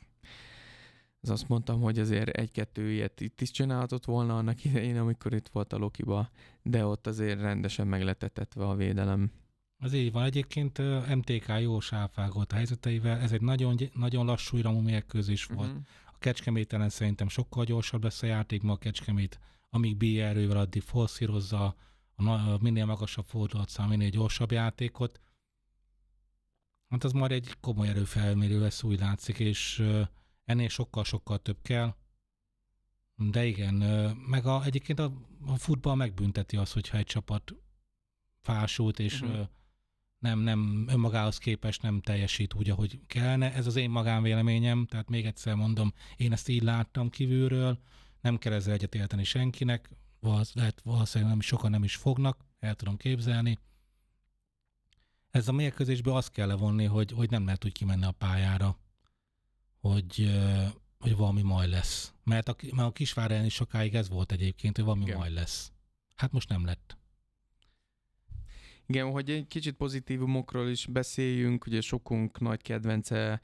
az 1.22 1.30
azt 1.30 1.48
mondtam, 1.48 1.82
hogy 1.82 2.00
azért 2.00 2.30
egy-kettő 2.30 2.92
ilyet 2.92 3.22
itt 3.22 3.42
is 3.42 3.52
csinálhatott 3.52 4.06
volna 4.06 4.38
annak 4.38 4.64
idején, 4.66 4.98
amikor 4.98 5.34
itt 5.34 5.48
volt 5.48 5.74
a 5.74 5.78
Lokiba, 5.78 6.30
de 6.62 6.86
ott 6.86 7.08
azért 7.08 7.40
rendesen 7.40 7.88
megletetve 7.88 8.66
a 8.66 8.76
védelem. 8.76 9.32
Az 9.78 9.94
így 9.94 10.12
van. 10.12 10.24
Egyébként 10.24 10.78
MTK 11.16 11.48
jó 11.60 11.80
sáfágolt 11.80 12.52
a 12.52 12.56
helyzeteivel, 12.56 13.20
ez 13.20 13.32
egy 13.32 13.42
nagyon, 13.42 13.78
nagyon 13.94 14.26
lassú 14.26 14.58
iramú 14.58 14.80
mérkőzés 14.80 15.46
volt. 15.46 15.70
Uh-huh. 15.70 15.86
A 16.06 16.18
Kecskemételen 16.18 16.90
szerintem 16.90 17.28
sokkal 17.28 17.64
gyorsabb 17.64 18.04
lesz 18.04 18.22
a 18.22 18.26
játék, 18.26 18.62
ma 18.62 18.72
a 18.72 18.78
Kecskemét, 18.78 19.40
amíg 19.70 19.98
bír 19.98 20.22
erővel, 20.22 20.58
addig 20.58 20.82
forszírozza 20.82 21.76
a, 22.16 22.30
a 22.30 22.58
minél 22.62 22.86
magasabb 22.86 23.26
fordulatszám, 23.26 23.90
minél 23.90 24.10
gyorsabb 24.10 24.52
játékot. 24.52 25.20
Hát 26.90 27.04
az 27.04 27.12
már 27.12 27.32
egy 27.32 27.54
komoly 27.60 27.88
erőfelmérő 27.88 28.60
lesz, 28.60 28.84
úgy 28.84 29.00
látszik, 29.00 29.40
és 29.40 29.84
ennél 30.50 30.68
sokkal-sokkal 30.70 31.38
több 31.38 31.58
kell. 31.62 31.96
De 33.16 33.46
igen, 33.46 33.76
meg 34.28 34.46
a, 34.46 34.64
egyébként 34.66 35.00
a, 35.00 35.14
a 35.46 35.56
futball 35.56 35.96
megbünteti 35.96 36.58
azt, 36.58 36.74
hogyha 36.74 36.98
egy 36.98 37.06
csapat 37.06 37.56
fásult, 38.42 39.00
és 39.00 39.22
uh-huh. 39.22 39.48
nem, 40.20 40.40
nem 40.40 40.86
önmagához 40.88 41.38
képest 41.38 41.82
nem 41.82 42.02
teljesít 42.02 42.54
úgy, 42.54 42.70
ahogy 42.70 43.00
kellene. 43.08 43.54
Ez 43.54 43.68
az 43.68 43.76
én 43.76 43.90
magánvéleményem, 43.90 44.86
tehát 44.86 45.10
még 45.10 45.26
egyszer 45.26 45.56
mondom, 45.56 45.94
én 46.16 46.32
ezt 46.32 46.48
így 46.48 46.64
láttam 46.64 47.10
kívülről, 47.10 47.80
nem 48.22 48.38
kell 48.38 48.54
ezzel 48.54 48.74
egyetérteni 48.74 49.24
senkinek, 49.24 49.90
lehet 50.54 50.82
valószínűleg 50.84 51.34
nem, 51.34 51.42
sokan 51.42 51.72
nem 51.72 51.84
is 51.84 51.96
fognak, 51.96 52.46
el 52.60 52.76
tudom 52.76 52.98
képzelni. 52.98 53.60
Ez 55.32 55.48
a 55.48 55.52
mérkőzésből 55.52 56.16
azt 56.16 56.32
kell 56.32 56.48
levonni, 56.48 56.86
hogy, 56.86 57.12
hogy 57.12 57.30
nem 57.30 57.46
lehet 57.46 57.66
úgy 57.66 57.72
kimenni 57.72 58.06
a 58.06 58.12
pályára, 58.12 58.78
hogy, 59.80 60.32
hogy 61.00 61.16
valami 61.16 61.42
majd 61.42 61.70
lesz. 61.70 62.14
Mert 62.24 62.50
a, 62.50 62.56
mert 62.76 62.88
a 62.88 62.92
Kisvár 62.92 63.46
is 63.46 63.54
sokáig 63.54 63.96
ez 63.96 64.10
volt 64.10 64.32
egyébként, 64.32 64.76
hogy 64.76 64.86
valami 64.86 65.04
Igen. 65.04 65.18
majd 65.18 65.34
lesz. 65.34 65.72
Hát 66.16 66.32
most 66.32 66.50
nem 66.50 66.66
lett. 66.66 66.98
Igen, 68.90 69.12
hogy 69.12 69.30
egy 69.30 69.48
kicsit 69.48 69.76
pozitívumokról 69.76 70.70
is 70.70 70.86
beszéljünk, 70.86 71.66
ugye 71.66 71.82
sokunk 71.82 72.40
nagy 72.40 72.62
kedvence 72.62 73.42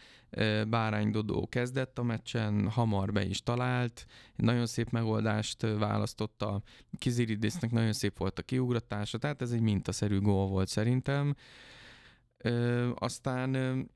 Bárány 0.68 1.12
Dodó 1.12 1.48
kezdett 1.48 2.00
a 2.00 2.04
meccsen, 2.04 2.70
hamar 2.70 3.12
be 3.12 3.26
is 3.26 3.44
talált, 3.44 4.06
nagyon 4.36 4.66
szép 4.66 4.90
megoldást 4.90 5.62
választotta, 5.62 6.62
Kiziridésznek 6.98 7.72
nagyon 7.72 7.94
szép 7.94 8.18
volt 8.18 8.40
a 8.40 8.42
kiugratása, 8.42 9.18
tehát 9.18 9.42
ez 9.42 9.52
egy 9.52 9.62
mintaszerű 9.62 10.20
gól 10.20 10.48
volt 10.48 10.68
szerintem. 10.68 11.36
Aztán 12.96 13.90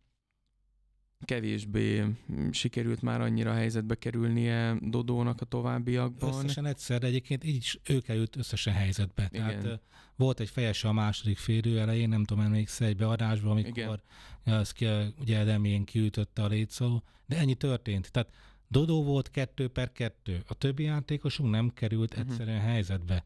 kevésbé 1.26 2.06
sikerült 2.52 3.02
már 3.02 3.22
annyira 3.22 3.54
helyzetbe 3.54 3.96
kerülnie 3.96 4.78
Dodónak 4.82 5.42
a 5.42 5.46
továbbiakban. 5.46 6.34
Összesen 6.34 6.66
egyszer, 6.66 7.00
de 7.00 7.08
egyébként 7.08 7.44
így 7.44 7.56
is 7.56 7.80
ő 7.84 8.00
került 8.00 8.36
összesen 8.36 8.74
helyzetbe. 8.74 9.30
Igen. 9.32 9.62
Tehát 9.62 9.82
volt 10.16 10.40
egy 10.40 10.50
fejese 10.50 10.88
a 10.88 10.92
második 10.92 11.38
félő 11.38 11.80
elején, 11.80 12.10
nem 12.10 12.24
tudom, 12.24 12.44
emlékszel 12.44 12.88
egy 12.88 12.96
beadásban, 12.96 13.52
amikor 13.52 14.02
az 14.44 14.72
ki, 14.72 14.86
ugye 15.20 15.38
Edemén 15.38 15.84
kiütötte 15.84 16.44
a 16.44 16.48
létszó, 16.48 17.04
de 17.26 17.38
ennyi 17.38 17.56
történt. 17.56 18.12
Tehát 18.12 18.30
Dodó 18.68 19.04
volt 19.04 19.30
kettő 19.30 19.68
per 19.68 19.92
kettő, 19.92 20.44
a 20.48 20.54
többi 20.54 20.84
játékosunk 20.84 21.50
nem 21.52 21.70
került 21.74 22.14
uh-huh. 22.14 22.30
egyszerűen 22.30 22.60
helyzetbe. 22.60 23.24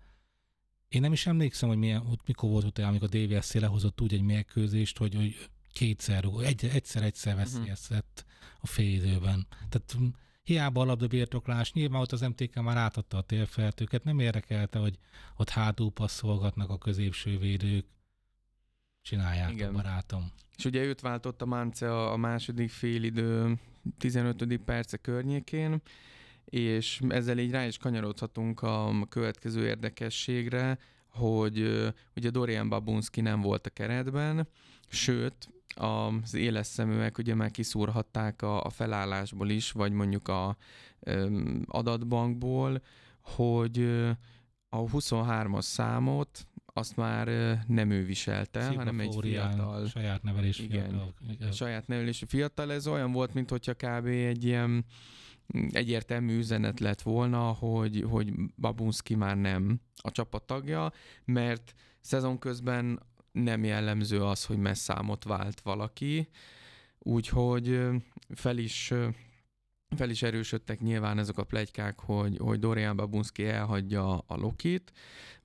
Én 0.87 1.01
nem 1.01 1.11
is 1.11 1.27
emlékszem, 1.27 1.69
hogy 1.69 1.77
milyen, 1.77 2.19
mikor 2.25 2.49
volt 2.49 2.65
utána, 2.65 2.87
amikor 2.89 3.09
a 3.11 3.17
DVSC 3.17 3.53
lehozott 3.53 4.01
úgy 4.01 4.13
egy 4.13 4.21
mérkőzést, 4.21 4.97
hogy, 4.97 5.15
hogy 5.15 5.49
kétszer, 5.73 6.25
egy, 6.43 6.65
egyszer-egyszer 6.65 7.33
mhm. 7.33 7.43
veszélyeztet 7.43 8.25
a 8.61 8.81
időben. 8.81 9.47
Tehát 9.69 9.91
hm, 9.97 10.05
hiába 10.43 10.81
a 10.81 10.85
labdabirtoklás, 10.85 11.73
nyilván 11.73 12.01
ott 12.01 12.11
az 12.11 12.21
MTK 12.21 12.61
már 12.61 12.77
átadta 12.77 13.17
a 13.17 13.21
térfeltőket, 13.21 14.03
nem 14.03 14.19
érdekelte, 14.19 14.79
hogy 14.79 14.97
ott 15.37 15.49
hátul 15.49 15.91
passzolgatnak 15.91 16.69
a 16.69 16.77
középső 16.77 17.37
védők. 17.37 17.85
Csinálják 19.01 19.51
Igen. 19.51 19.73
barátom. 19.73 20.31
És 20.57 20.65
ugye 20.65 20.83
őt 20.83 21.01
váltotta 21.01 21.45
Mance 21.45 21.91
a, 21.91 22.11
a 22.11 22.17
második 22.17 22.69
félidő 22.69 23.59
15. 23.97 24.57
perce 24.57 24.97
környékén, 24.97 25.81
és 26.45 27.01
ezzel 27.09 27.37
így 27.37 27.51
rá 27.51 27.65
is 27.65 27.77
kanyarodhatunk 27.77 28.61
a 28.61 29.05
következő 29.09 29.65
érdekességre, 29.65 30.79
hogy 31.07 31.59
ugye 32.15 32.29
Dorian 32.29 32.69
Babunski 32.69 33.21
nem 33.21 33.41
volt 33.41 33.65
a 33.65 33.69
keretben, 33.69 34.47
sőt, 34.87 35.49
az 35.75 36.33
éles 36.33 36.67
szeműek 36.67 37.17
ugye 37.17 37.35
már 37.35 37.51
kiszúrhatták 37.51 38.41
a, 38.41 38.63
a 38.63 38.69
felállásból 38.69 39.49
is, 39.49 39.71
vagy 39.71 39.91
mondjuk 39.91 40.27
a 40.27 40.57
ö, 40.99 41.41
adatbankból, 41.65 42.81
hogy 43.21 43.79
a 44.69 44.83
23-as 44.83 45.61
számot 45.61 46.47
azt 46.65 46.95
már 46.95 47.27
nem 47.67 47.89
ő 47.89 48.05
viselte, 48.05 48.61
Szibra 48.61 48.77
hanem 48.77 48.99
egy 48.99 49.17
fiatal. 49.19 49.87
Saját 49.87 50.23
nevelés 50.23 50.59
igen, 50.59 50.89
fiatal. 50.89 51.13
Igen. 51.29 51.51
Saját 51.51 51.87
nevelésű 51.87 52.25
fiatal. 52.25 52.71
Ez 52.71 52.87
olyan 52.87 53.11
volt, 53.11 53.33
mint 53.33 53.49
hogyha 53.49 53.73
kb. 53.73 54.05
egy 54.05 54.43
ilyen 54.43 54.85
egyértelmű 55.71 56.37
üzenet 56.37 56.79
lett 56.79 57.01
volna, 57.01 57.41
hogy, 57.41 58.05
hogy 58.09 58.33
Babunski 58.57 59.15
már 59.15 59.37
nem 59.37 59.79
a 59.95 60.11
csapat 60.11 60.43
tagja, 60.43 60.91
mert 61.25 61.73
szezon 61.99 62.39
közben 62.39 62.99
nem 63.33 63.63
jellemző 63.63 64.23
az, 64.23 64.45
hogy 64.45 64.57
messzámot 64.57 65.23
vált 65.23 65.61
valaki, 65.61 66.29
úgyhogy 66.99 67.79
fel 68.29 68.57
is 68.57 68.93
fel 69.95 70.09
is 70.09 70.21
erősödtek 70.21 70.79
nyilván 70.79 71.17
ezek 71.17 71.37
a 71.37 71.43
plegykák, 71.43 71.99
hogy, 71.99 72.37
hogy 72.37 72.59
Dorian 72.59 72.95
Babunski 72.95 73.45
elhagyja 73.45 74.17
a 74.17 74.35
Lokit, 74.35 74.91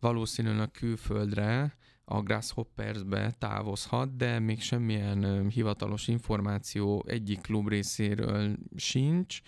valószínűleg 0.00 0.70
külföldre, 0.70 1.76
a 2.10 2.22
Grasshoppersbe 2.22 3.30
távozhat, 3.38 4.16
de 4.16 4.38
még 4.38 4.60
semmilyen 4.60 5.48
hivatalos 5.48 6.08
információ 6.08 7.04
egyik 7.06 7.40
klub 7.40 7.68
részéről 7.68 8.56
sincs. 8.76 9.40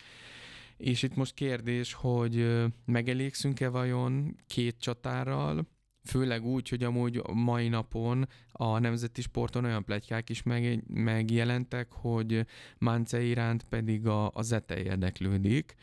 És 0.77 1.03
itt 1.03 1.15
most 1.15 1.35
kérdés, 1.35 1.93
hogy 1.93 2.65
megelégszünk-e 2.85 3.69
vajon 3.69 4.37
két 4.47 4.77
csatárral, 4.81 5.67
Főleg 6.11 6.45
úgy, 6.45 6.69
hogy 6.69 6.85
amúgy 6.85 7.23
mai 7.33 7.69
napon 7.69 8.29
a 8.53 8.79
nemzeti 8.79 9.21
sporton 9.23 9.65
olyan 9.65 9.85
plegykák 9.85 10.31
is 10.31 10.43
meg, 10.43 10.85
megjelentek, 10.87 11.93
hogy 11.93 12.47
Mance 12.79 13.23
iránt 13.23 13.65
pedig 13.65 14.07
a, 14.07 14.31
a 14.35 14.43
Zete 14.43 14.83
érdeklődik, 14.83 15.75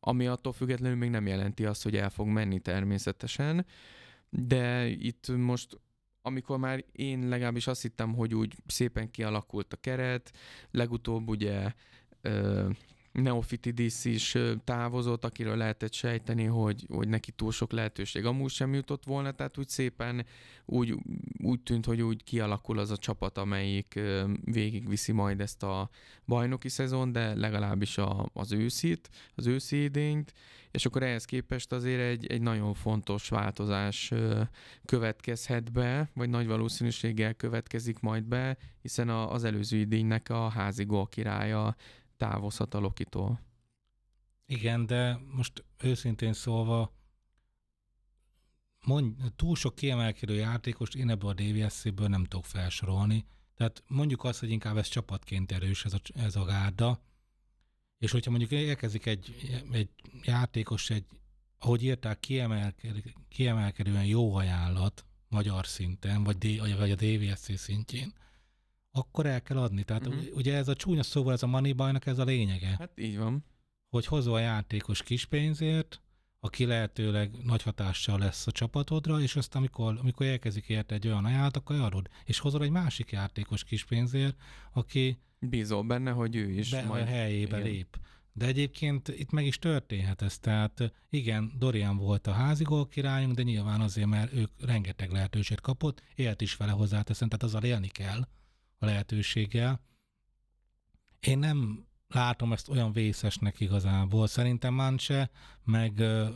ami 0.00 0.26
attól 0.26 0.52
függetlenül 0.52 0.96
még 0.96 1.10
nem 1.10 1.26
jelenti 1.26 1.64
azt, 1.64 1.82
hogy 1.82 1.96
el 1.96 2.10
fog 2.10 2.26
menni 2.26 2.58
természetesen, 2.58 3.66
de 4.30 4.86
itt 4.86 5.36
most 5.36 5.80
amikor 6.22 6.58
már 6.58 6.84
én 6.92 7.28
legalábbis 7.28 7.66
azt 7.66 7.82
hittem, 7.82 8.14
hogy 8.14 8.34
úgy 8.34 8.54
szépen 8.66 9.10
kialakult 9.10 9.72
a 9.72 9.76
keret, 9.76 10.32
legutóbb 10.70 11.28
ugye 11.28 11.72
Neofitidis 13.14 14.04
is 14.04 14.36
távozott, 14.64 15.24
akiről 15.24 15.56
lehetett 15.56 15.92
sejteni, 15.92 16.44
hogy, 16.44 16.86
hogy 16.88 17.08
neki 17.08 17.32
túl 17.32 17.52
sok 17.52 17.72
lehetőség. 17.72 18.24
Amúgy 18.24 18.50
sem 18.50 18.74
jutott 18.74 19.04
volna, 19.04 19.30
tehát 19.30 19.58
úgy 19.58 19.68
szépen 19.68 20.26
úgy, 20.64 20.94
úgy 21.42 21.60
tűnt, 21.60 21.86
hogy 21.86 22.02
úgy 22.02 22.24
kialakul 22.24 22.78
az 22.78 22.90
a 22.90 22.96
csapat, 22.96 23.38
amelyik 23.38 24.00
végigviszi 24.44 25.12
majd 25.12 25.40
ezt 25.40 25.62
a 25.62 25.90
bajnoki 26.26 26.68
szezon, 26.68 27.12
de 27.12 27.34
legalábbis 27.34 27.98
a, 27.98 28.28
az 28.32 28.52
őszit, 28.52 29.10
az 29.34 29.46
őszi 29.46 29.82
idényt, 29.82 30.32
és 30.70 30.86
akkor 30.86 31.02
ehhez 31.02 31.24
képest 31.24 31.72
azért 31.72 32.00
egy, 32.00 32.26
egy 32.26 32.42
nagyon 32.42 32.74
fontos 32.74 33.28
változás 33.28 34.12
következhet 34.84 35.72
be, 35.72 36.10
vagy 36.14 36.28
nagy 36.28 36.46
valószínűséggel 36.46 37.34
következik 37.34 38.00
majd 38.00 38.24
be, 38.24 38.56
hiszen 38.82 39.08
a, 39.08 39.32
az 39.32 39.44
előző 39.44 39.76
idénynek 39.76 40.30
a 40.30 40.48
házi 40.48 40.84
gól 40.84 41.06
királya 41.06 41.76
távozhat 42.16 42.74
a 42.74 42.78
Lokitól. 42.78 43.40
Igen, 44.46 44.86
de 44.86 45.20
most 45.30 45.64
őszintén 45.78 46.32
szólva, 46.32 46.92
mondj, 48.80 49.22
túl 49.36 49.56
sok 49.56 49.74
kiemelkedő 49.74 50.34
játékost 50.34 50.94
én 50.94 51.10
ebből 51.10 51.30
a 51.30 51.34
DVSC-ből 51.34 52.08
nem 52.08 52.24
tudok 52.24 52.44
felsorolni. 52.44 53.26
Tehát 53.54 53.82
mondjuk 53.86 54.24
azt, 54.24 54.40
hogy 54.40 54.50
inkább 54.50 54.76
ez 54.76 54.88
csapatként 54.88 55.52
erős 55.52 55.84
ez 55.84 55.92
a, 55.92 56.00
ez 56.14 56.36
a 56.36 56.44
gárda, 56.44 57.00
és 57.98 58.10
hogyha 58.10 58.30
mondjuk 58.30 58.50
érkezik 58.50 59.06
egy, 59.06 59.34
egy 59.70 59.90
játékos, 60.22 60.90
egy, 60.90 61.06
ahogy 61.58 61.82
írták, 61.82 62.20
kiemelkedő, 62.20 63.14
kiemelkedően 63.28 64.04
jó 64.04 64.34
ajánlat 64.34 65.04
magyar 65.28 65.66
szinten, 65.66 66.24
vagy, 66.24 66.38
D, 66.38 66.76
vagy 66.78 66.90
a 66.90 66.94
DVSC 66.94 67.58
szintjén, 67.58 68.12
akkor 68.96 69.26
el 69.26 69.42
kell 69.42 69.58
adni. 69.58 69.82
Tehát 69.82 70.06
uh-huh. 70.06 70.36
ugye 70.36 70.54
ez 70.54 70.68
a 70.68 70.74
csúnya 70.74 71.02
szóval, 71.02 71.32
ez 71.32 71.42
a 71.42 71.46
money 71.46 71.72
bajnak 71.72 72.06
ez 72.06 72.18
a 72.18 72.24
lényege. 72.24 72.76
Hát 72.78 72.92
így 72.94 73.18
van. 73.18 73.44
Hogy 73.88 74.06
hozol 74.06 74.34
a 74.34 74.38
játékos 74.38 75.02
kis 75.02 75.24
pénzért, 75.24 76.00
aki 76.40 76.64
lehetőleg 76.64 77.30
nagy 77.42 77.62
hatással 77.62 78.18
lesz 78.18 78.46
a 78.46 78.52
csapatodra, 78.52 79.20
és 79.20 79.36
azt 79.36 79.54
amikor, 79.54 79.98
amikor 80.00 80.26
elkezdik 80.26 80.68
érte 80.68 80.94
egy 80.94 81.06
olyan 81.06 81.24
ajánlat, 81.24 81.56
akkor 81.56 81.76
adod. 81.76 82.08
És 82.24 82.38
hozol 82.38 82.62
egy 82.62 82.70
másik 82.70 83.10
játékos 83.10 83.64
kis 83.64 83.84
pénzért, 83.84 84.36
aki 84.72 85.18
Bízol 85.38 85.82
benne, 85.82 86.10
hogy 86.10 86.36
ő 86.36 86.50
is 86.50 86.70
be, 86.70 86.82
majd... 86.82 87.02
a 87.02 87.06
helyébe 87.06 87.58
igen. 87.58 87.70
lép. 87.70 87.98
De 88.32 88.46
egyébként 88.46 89.08
itt 89.08 89.30
meg 89.30 89.46
is 89.46 89.58
történhet 89.58 90.22
ez, 90.22 90.38
tehát 90.38 90.92
igen, 91.10 91.52
Dorian 91.58 91.96
volt 91.96 92.26
a 92.26 92.32
házi 92.32 92.66
királyunk, 92.90 93.34
de 93.34 93.42
nyilván 93.42 93.80
azért, 93.80 94.06
mert 94.06 94.32
ők 94.32 94.50
rengeteg 94.60 95.10
lehetőséget 95.10 95.60
kapott, 95.60 96.02
élt 96.14 96.40
is 96.40 96.56
vele 96.56 96.72
hozzáteszem, 96.72 97.28
tehát 97.28 97.44
azzal 97.44 97.62
élni 97.62 97.88
kell 97.88 98.26
a 98.84 98.90
lehetőséggel. 98.90 99.80
Én 101.20 101.38
nem 101.38 101.86
látom 102.08 102.52
ezt 102.52 102.68
olyan 102.68 102.92
vészesnek 102.92 103.60
igazából. 103.60 104.26
Szerintem 104.26 104.74
Manche, 104.74 105.30
meg 105.64 105.92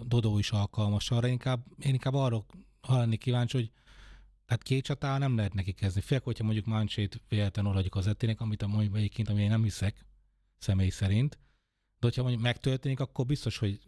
Dodó 0.07 0.39
is 0.39 0.51
alkalmas 0.51 1.11
arra, 1.11 1.27
inkább, 1.27 1.65
én 1.79 1.93
inkább 1.93 2.15
arra 2.15 2.45
hallani 2.81 3.17
kíváncsi, 3.17 3.57
hogy 3.57 3.71
tehát 4.47 4.63
két 4.63 4.85
csatával 4.85 5.19
nem 5.19 5.37
lehet 5.37 5.55
neki 5.55 5.73
kezdeni. 5.73 6.05
Félek, 6.05 6.25
hogyha 6.25 6.45
mondjuk 6.45 6.67
Manchét 6.67 7.23
véletlenül 7.29 7.71
odaadjuk 7.71 7.95
az 7.95 8.07
etének, 8.07 8.41
amit 8.41 8.63
a 8.63 8.67
mai 8.67 8.91
egyébként, 8.95 9.29
ami 9.29 9.43
én 9.43 9.49
nem 9.49 9.63
hiszek 9.63 10.05
személy 10.59 10.89
szerint, 10.89 11.39
de 11.99 12.07
hogyha 12.07 12.23
mondjuk 12.23 12.43
megtörténik, 12.43 13.01
akkor 13.01 13.27
biztos, 13.27 13.59
hogy 13.59 13.81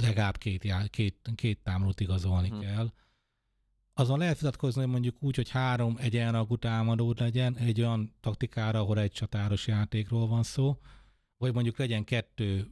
legalább 0.00 0.36
két, 0.36 0.64
já, 0.64 0.86
két, 0.86 1.30
két 1.34 1.62
támadót 1.62 2.00
igazolni 2.00 2.48
hmm. 2.48 2.60
kell. 2.60 2.92
Azon 3.96 4.18
lehet 4.18 4.38
vitatkozni, 4.38 4.80
hogy 4.80 4.90
mondjuk 4.90 5.16
úgy, 5.20 5.36
hogy 5.36 5.50
három 5.50 5.96
egyenragú 5.98 6.56
támadó 6.56 7.14
legyen, 7.16 7.56
egy 7.56 7.80
olyan 7.80 8.14
taktikára, 8.20 8.78
ahol 8.78 8.98
egy 8.98 9.12
csatáros 9.12 9.66
játékról 9.66 10.26
van 10.26 10.42
szó, 10.42 10.80
vagy 11.36 11.52
mondjuk 11.52 11.78
legyen 11.78 12.04
kettő 12.04 12.60
hmm. 12.60 12.70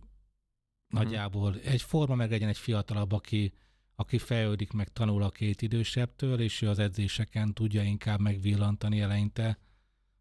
nagyjából 0.88 1.56
egyforma, 1.64 2.14
meg 2.14 2.30
legyen 2.30 2.48
egy 2.48 2.58
fiatalabb, 2.58 3.12
aki, 3.12 3.52
aki 3.94 4.18
fejlődik, 4.18 4.72
meg 4.72 4.92
tanul 4.92 5.22
a 5.22 5.30
két 5.30 5.62
idősebbtől, 5.62 6.40
és 6.40 6.62
ő 6.62 6.68
az 6.68 6.78
edzéseken 6.78 7.54
tudja 7.54 7.82
inkább 7.82 8.20
megvillantani 8.20 9.00
eleinte 9.00 9.58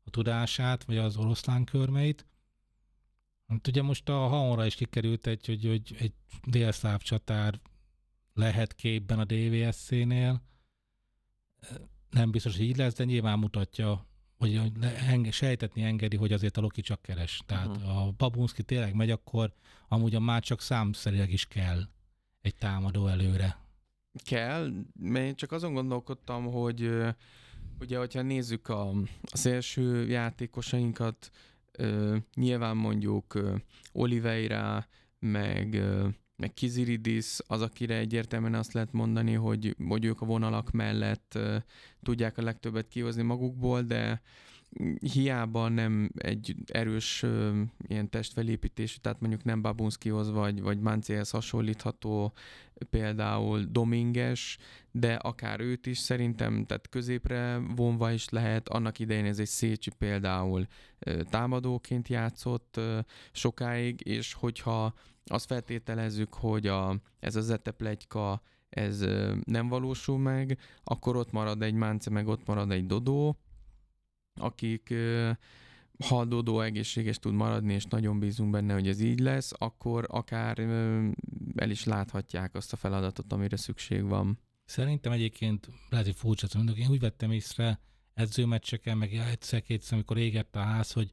a 0.04 0.10
tudását, 0.10 0.84
vagy 0.84 0.98
az 0.98 1.18
oroszlán 1.18 1.64
körmeit. 1.64 2.26
Hát 3.48 3.68
ugye 3.68 3.82
most 3.82 4.10
a 4.10 4.28
Haonra 4.28 4.66
is 4.66 4.76
kikerült 4.76 5.28
egy, 5.28 5.46
hogy, 5.46 5.66
hogy 5.66 5.96
egy 6.00 6.14
délszláv 6.44 7.02
csatár 7.02 7.60
lehet 8.34 8.76
képben 8.76 9.20
a 9.20 9.26
DVSC-nél. 9.26 10.42
Nem 12.10 12.32
biztos, 12.32 12.58
hogy 12.58 12.66
így 12.66 12.78
lesz, 12.78 12.94
de 12.96 13.04
nyilván 13.04 13.40
mutatja, 13.40 14.06
hogy 14.38 14.62
enge, 15.08 15.32
sejtetni 15.32 15.84
engedi, 15.84 16.16
hogy 16.16 16.34
azért 16.34 16.58
a 16.58 16.62
Loki 16.62 16.82
csak 16.82 17.02
keres. 17.02 17.42
Tehát 17.46 17.68
uh-huh. 17.68 17.98
a 17.98 18.12
Babunski 18.18 18.64
tényleg 18.64 18.96
megy, 18.96 19.12
akkor 19.12 19.54
amúgy 19.88 20.16
a 20.16 20.20
már 20.20 20.42
csak 20.42 20.62
számszerileg 20.62 21.32
is 21.32 21.46
kell 21.46 21.82
egy 22.42 22.56
támadó 22.56 23.08
előre. 23.08 23.58
Kell, 24.24 24.72
mert 25.00 25.26
én 25.26 25.36
csak 25.36 25.52
azon 25.52 25.74
gondolkodtam, 25.74 26.46
hogy 26.46 26.92
ugye, 27.80 27.98
hogyha 27.98 28.22
nézzük 28.22 28.68
a, 28.68 28.90
a 29.22 29.38
szélső 29.38 30.08
játékosainkat, 30.08 31.32
ö, 31.72 32.18
nyilván 32.36 32.78
mondjuk 32.78 33.34
ö, 33.34 33.56
Oliveira, 33.92 34.88
meg, 35.20 35.84
meg 36.42 36.54
Kiziridis, 36.54 37.38
az, 37.48 37.62
akire 37.62 37.96
egyértelműen 37.96 38.54
azt 38.54 38.74
lehet 38.74 38.92
mondani, 38.92 39.34
hogy, 39.34 39.76
hogy 39.88 40.06
ők 40.06 40.22
a 40.22 40.26
vonalak 40.26 40.72
mellett 40.72 41.40
tudják 42.04 42.38
a 42.38 42.42
legtöbbet 42.42 42.88
kihozni 42.88 43.22
magukból, 43.22 43.82
de 43.82 44.22
hiába 45.14 45.70
nem 45.70 46.12
egy 46.18 46.56
erős 46.66 47.26
ilyen 47.88 48.10
testfelépítésű, 48.10 48.96
tehát 49.02 49.20
mondjuk 49.20 49.44
nem 49.44 49.62
Babunskihoz 49.62 50.32
vagy, 50.32 50.62
vagy 50.62 50.80
Mancéhez 50.80 51.30
hasonlítható 51.30 52.34
például 52.90 53.66
Dominges, 53.70 54.58
de 54.92 55.14
akár 55.14 55.60
őt 55.60 55.86
is 55.86 55.98
szerintem, 55.98 56.66
tehát 56.66 56.90
középre 56.90 57.62
vonva 57.76 58.12
is 58.12 58.30
lehet. 58.30 58.70
Annak 58.70 59.00
idején 59.00 59.26
ez 59.26 59.40
egy 59.40 59.48
Szécsi 59.48 59.92
például 59.98 60.68
támadóként 61.30 62.08
játszott 62.08 62.80
sokáig, 63.32 64.02
és 64.06 64.34
hogyha 64.34 64.94
azt 65.26 65.46
feltételezzük, 65.46 66.34
hogy 66.34 66.68
a, 66.68 67.02
ez 67.20 67.36
a 67.36 67.42
Zete 67.42 67.72
plegyka, 67.72 68.42
ez 68.70 69.06
nem 69.44 69.68
valósul 69.68 70.18
meg, 70.18 70.58
akkor 70.84 71.16
ott 71.16 71.32
marad 71.32 71.62
egy 71.62 71.74
Mánce, 71.74 72.10
meg 72.10 72.28
ott 72.28 72.46
marad 72.46 72.72
egy 72.72 72.86
Dodó, 72.86 73.38
akik 74.34 74.94
ha 76.08 76.20
a 76.20 76.26
Dodó 76.26 76.62
egészséges 76.62 77.20
tud 77.20 77.34
maradni, 77.34 77.74
és 77.74 77.86
nagyon 77.86 78.20
bízunk 78.20 78.52
benne, 78.52 78.74
hogy 78.74 78.88
ez 78.88 79.02
így 79.02 79.20
lesz, 79.20 79.52
akkor 79.58 80.06
akár 80.10 80.60
el 81.56 81.70
is 81.70 81.84
láthatják 81.84 82.56
azt 82.56 82.74
a 82.74 82.78
feladatot, 82.78 83.34
amire 83.34 83.58
szükség 83.58 84.04
van. 84.04 84.40
Szerintem 84.66 85.12
egyébként 85.12 85.70
lehet, 85.90 86.06
hogy 86.06 86.16
furcsa, 86.16 86.48
mondok, 86.56 86.78
én 86.78 86.90
úgy 86.90 87.00
vettem 87.00 87.32
észre 87.32 87.80
edzőmeccseken, 88.14 88.98
meg 88.98 89.14
egyszer-kétszer, 89.14 89.94
amikor 89.94 90.18
égett 90.18 90.56
a 90.56 90.60
ház, 90.60 90.92
hogy 90.92 91.12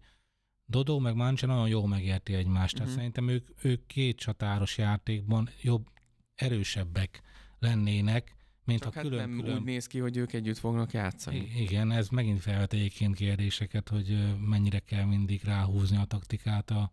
Dodó 0.70 0.98
meg 0.98 1.14
Mancsa 1.14 1.46
nagyon 1.46 1.68
jól 1.68 1.88
megérti 1.88 2.34
egymást. 2.34 2.78
Uh-huh. 2.78 2.78
Tehát 2.78 2.88
mhm. 2.88 2.96
szerintem 2.96 3.28
ők, 3.28 3.64
ők 3.64 3.86
két 3.86 4.16
csatáros 4.16 4.78
játékban 4.78 5.48
jobb, 5.62 5.86
erősebbek 6.34 7.22
lennének, 7.58 8.36
mint 8.64 8.82
Csak 8.82 8.94
ha 8.94 9.00
külön, 9.00 9.18
hát 9.18 9.28
nem 9.28 9.38
külön... 9.38 9.56
úgy 9.56 9.64
néz 9.64 9.86
ki, 9.86 9.98
hogy 9.98 10.16
ők 10.16 10.32
együtt 10.32 10.58
fognak 10.58 10.92
játszani. 10.92 11.52
Igen, 11.56 11.90
ez 11.90 12.08
megint 12.08 12.40
felvet 12.40 12.72
egyébként 12.72 13.14
kérdéseket, 13.14 13.88
hogy 13.88 14.36
mennyire 14.40 14.78
kell 14.78 15.04
mindig 15.04 15.42
ráhúzni 15.44 15.96
a 15.96 16.04
taktikát 16.04 16.70
a, 16.70 16.92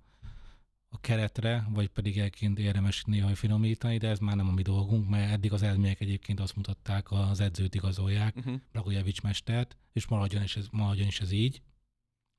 a 0.87 0.99
keretre, 0.99 1.67
vagy 1.69 1.87
pedig 1.87 2.17
egyébként 2.17 2.59
érdemes 2.59 3.03
néha 3.03 3.35
finomítani, 3.35 3.97
de 3.97 4.07
ez 4.07 4.19
már 4.19 4.35
nem 4.35 4.47
a 4.47 4.51
mi 4.51 4.61
dolgunk, 4.61 5.09
mert 5.09 5.31
eddig 5.31 5.53
az 5.53 5.61
eredmények 5.61 5.99
egyébként 5.99 6.39
azt 6.39 6.55
mutatták, 6.55 7.11
az 7.11 7.39
edzőt 7.39 7.75
igazolják, 7.75 8.35
uh-huh. 8.35 8.55
Blagojevics 8.71 9.21
mestert, 9.21 9.77
és 9.93 10.07
maradjon 10.07 10.43
is, 10.43 10.55
ez, 10.55 10.67
maradjon 10.71 11.07
is 11.07 11.21
ez 11.21 11.31
így, 11.31 11.61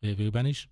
jövőben 0.00 0.46
is. 0.46 0.68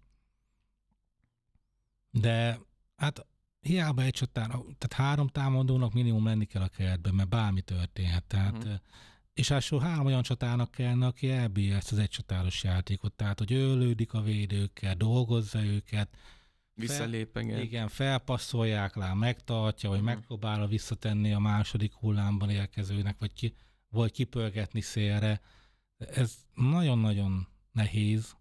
De 2.21 2.59
hát 2.97 3.27
hiába 3.61 4.03
egy 4.03 4.13
csatár, 4.13 4.49
tehát 4.49 4.93
három 4.93 5.29
támadónak 5.29 5.93
minimum 5.93 6.25
lenni 6.25 6.45
kell 6.45 6.63
a 6.63 6.69
keretben, 6.69 7.15
mert 7.15 7.29
bármi 7.29 7.61
történhet. 7.61 8.25
Tehát, 8.25 8.57
uh-huh. 8.57 8.75
És 9.33 9.51
első 9.51 9.79
három 9.79 10.07
olyan 10.07 10.23
csatának 10.23 10.71
kellene, 10.71 11.07
aki 11.07 11.31
elbírja 11.31 11.77
ezt 11.77 11.93
az 11.93 11.99
egy 11.99 12.09
csatáros 12.09 12.63
játékot, 12.65 13.13
tehát 13.13 13.39
hogy 13.39 13.53
ölődik 13.53 14.13
a 14.13 14.21
védőkkel, 14.21 14.95
dolgozza 14.95 15.65
őket, 15.65 16.17
Visszalépeget. 16.75 17.55
Fel, 17.55 17.63
igen, 17.63 17.89
felpasszolják 17.89 18.97
rá, 18.97 19.13
megtartja, 19.13 19.89
vagy 19.89 19.99
uh-huh. 19.99 20.15
megpróbálja 20.15 20.67
visszatenni 20.67 21.33
a 21.33 21.39
második 21.39 21.93
hullámban 21.93 22.51
érkezőnek, 22.51 23.19
vagy, 23.19 23.33
ki, 23.33 23.55
vagy 23.89 24.13
kipörgetni 24.13 24.81
szélre. 24.81 25.41
Ez 25.97 26.35
nagyon-nagyon 26.55 27.49
nehéz, 27.73 28.37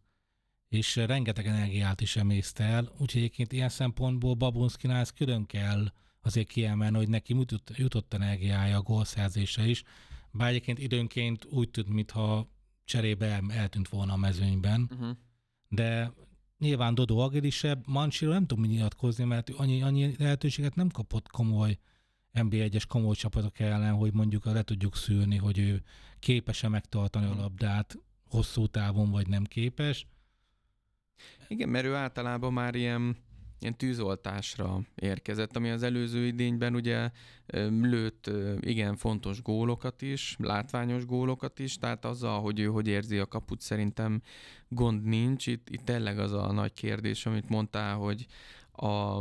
és 0.74 0.96
rengeteg 0.96 1.48
energiát 1.48 2.02
is 2.02 2.16
emészte 2.16 2.64
el, 2.64 2.92
úgyhogy 2.98 3.22
egyébként 3.22 3.52
ilyen 3.52 3.70
szempontból 3.70 4.34
Babunszkinál 4.34 5.00
ez 5.00 5.10
külön 5.10 5.46
kell 5.46 5.92
azért 6.22 6.48
kiemelni, 6.48 6.98
hogy 6.98 7.10
neki 7.10 7.34
jutott, 7.34 7.72
jutott 7.78 8.14
energiája 8.14 8.78
a 8.78 8.82
gólszerzése 8.82 9.68
is, 9.68 9.84
bár 10.32 10.50
egyébként 10.50 10.80
időnként 10.80 11.46
úgy 11.46 11.70
tűnt, 11.70 11.90
mintha 11.90 12.50
cserébe 12.86 13.26
el, 13.26 13.42
eltűnt 13.50 13.90
volna 13.90 14.14
a 14.14 14.18
mezőnyben, 14.18 14.90
uh-huh. 14.92 15.18
de 15.68 16.14
nyilván 16.58 16.96
Dodó 16.96 17.20
agilisebb, 17.20 17.88
Mancsiro 17.88 18.32
nem 18.32 18.46
tud 18.46 18.60
nyilatkozni, 18.60 19.24
mert 19.24 19.50
annyi, 19.50 19.82
annyi 19.82 20.16
lehetőséget 20.18 20.76
nem 20.76 20.90
kapott 20.90 21.28
komoly 21.28 21.78
NB1-es 22.34 22.84
komoly 22.88 23.16
csapatok 23.16 23.60
ellen, 23.60 23.94
hogy 23.94 24.14
mondjuk 24.14 24.46
le 24.46 24.62
tudjuk 24.62 24.96
szűrni, 24.96 25.38
hogy 25.38 25.60
ő 25.60 25.84
képes-e 26.20 26.68
megtartani 26.68 27.26
a 27.26 27.36
labdát 27.36 27.98
hosszú 28.30 28.68
távon, 28.68 29.12
vagy 29.12 29.28
nem 29.28 29.44
képes. 29.44 30.08
Igen, 31.48 31.70
mert 31.70 31.86
ő 31.86 31.94
általában 31.94 32.54
már 32.54 32.76
ilyen, 32.76 33.18
ilyen 33.60 33.78
tűzoltásra 33.78 34.82
érkezett, 34.96 35.56
ami 35.56 35.70
az 35.70 35.84
előző 35.84 36.26
idényben 36.26 36.76
ugye 36.76 37.10
lőtt 37.82 38.32
igen 38.60 38.96
fontos 38.96 39.42
gólokat 39.42 40.02
is, 40.02 40.36
látványos 40.40 41.06
gólokat 41.06 41.60
is, 41.60 41.78
tehát 41.78 42.06
azzal, 42.06 42.42
hogy 42.42 42.60
ő 42.60 42.66
hogy 42.66 42.88
érzi 42.88 43.18
a 43.18 43.26
kaput, 43.26 43.62
szerintem 43.62 44.22
gond 44.68 45.04
nincs. 45.04 45.48
Itt, 45.48 45.70
itt 45.70 45.86
tényleg 45.86 46.20
az 46.20 46.32
a 46.32 46.52
nagy 46.52 46.74
kérdés, 46.74 47.26
amit 47.26 47.50
mondtál, 47.50 47.96
hogy 47.96 48.26
a 48.72 49.20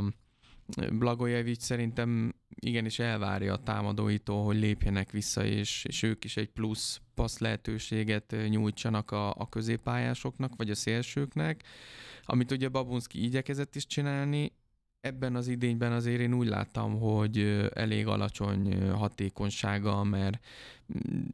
Blagojevic 0.93 1.65
szerintem 1.65 2.35
igenis 2.55 2.99
elvárja 2.99 3.53
a 3.53 3.63
támadóitól, 3.63 4.45
hogy 4.45 4.59
lépjenek 4.59 5.11
vissza, 5.11 5.45
és, 5.45 5.85
és 5.89 6.03
ők 6.03 6.25
is 6.25 6.37
egy 6.37 6.49
plusz 6.49 7.01
passz 7.23 7.39
lehetőséget 7.39 8.37
nyújtsanak 8.49 9.11
a, 9.11 9.31
a 9.31 9.49
középpályásoknak, 9.49 10.57
vagy 10.57 10.71
a 10.71 10.75
szélsőknek, 10.75 11.63
amit 12.25 12.51
ugye 12.51 12.69
Babunski 12.69 13.25
igyekezett 13.25 13.77
is 13.77 13.87
csinálni, 13.87 14.53
ebben 15.01 15.35
az 15.37 15.49
idényben 15.49 15.93
azért 15.93 16.21
én 16.21 16.35
úgy 16.35 16.47
láttam, 16.47 16.99
hogy 16.99 17.69
elég 17.75 18.07
alacsony 18.07 18.91
hatékonysága, 18.91 20.03
mert 20.03 20.45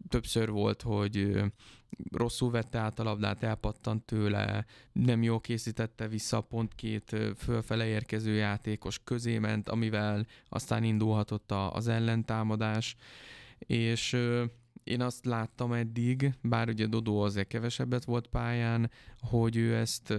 többször 0.08 0.50
volt, 0.50 0.82
hogy 0.82 1.42
rosszul 2.12 2.50
vette 2.50 2.78
át 2.78 2.98
a 2.98 3.02
labdát, 3.02 3.42
elpattant 3.42 4.04
tőle, 4.04 4.64
nem 4.92 5.22
jól 5.22 5.40
készítette 5.40 6.08
vissza 6.08 6.40
pont 6.40 6.74
két 6.74 7.16
fölfele 7.36 7.86
érkező 7.86 8.32
játékos 8.32 9.00
közé 9.04 9.38
ment, 9.38 9.68
amivel 9.68 10.26
aztán 10.48 10.84
indulhatott 10.84 11.52
az 11.52 11.88
ellentámadás, 11.88 12.96
és 13.58 14.16
én 14.88 15.00
azt 15.00 15.24
láttam 15.24 15.72
eddig, 15.72 16.32
bár 16.42 16.68
ugye 16.68 16.86
Dodó 16.86 17.20
azért 17.20 17.48
kevesebbet 17.48 18.04
volt 18.04 18.26
pályán, 18.26 18.90
hogy 19.20 19.56
ő 19.56 19.76
ezt 19.76 20.14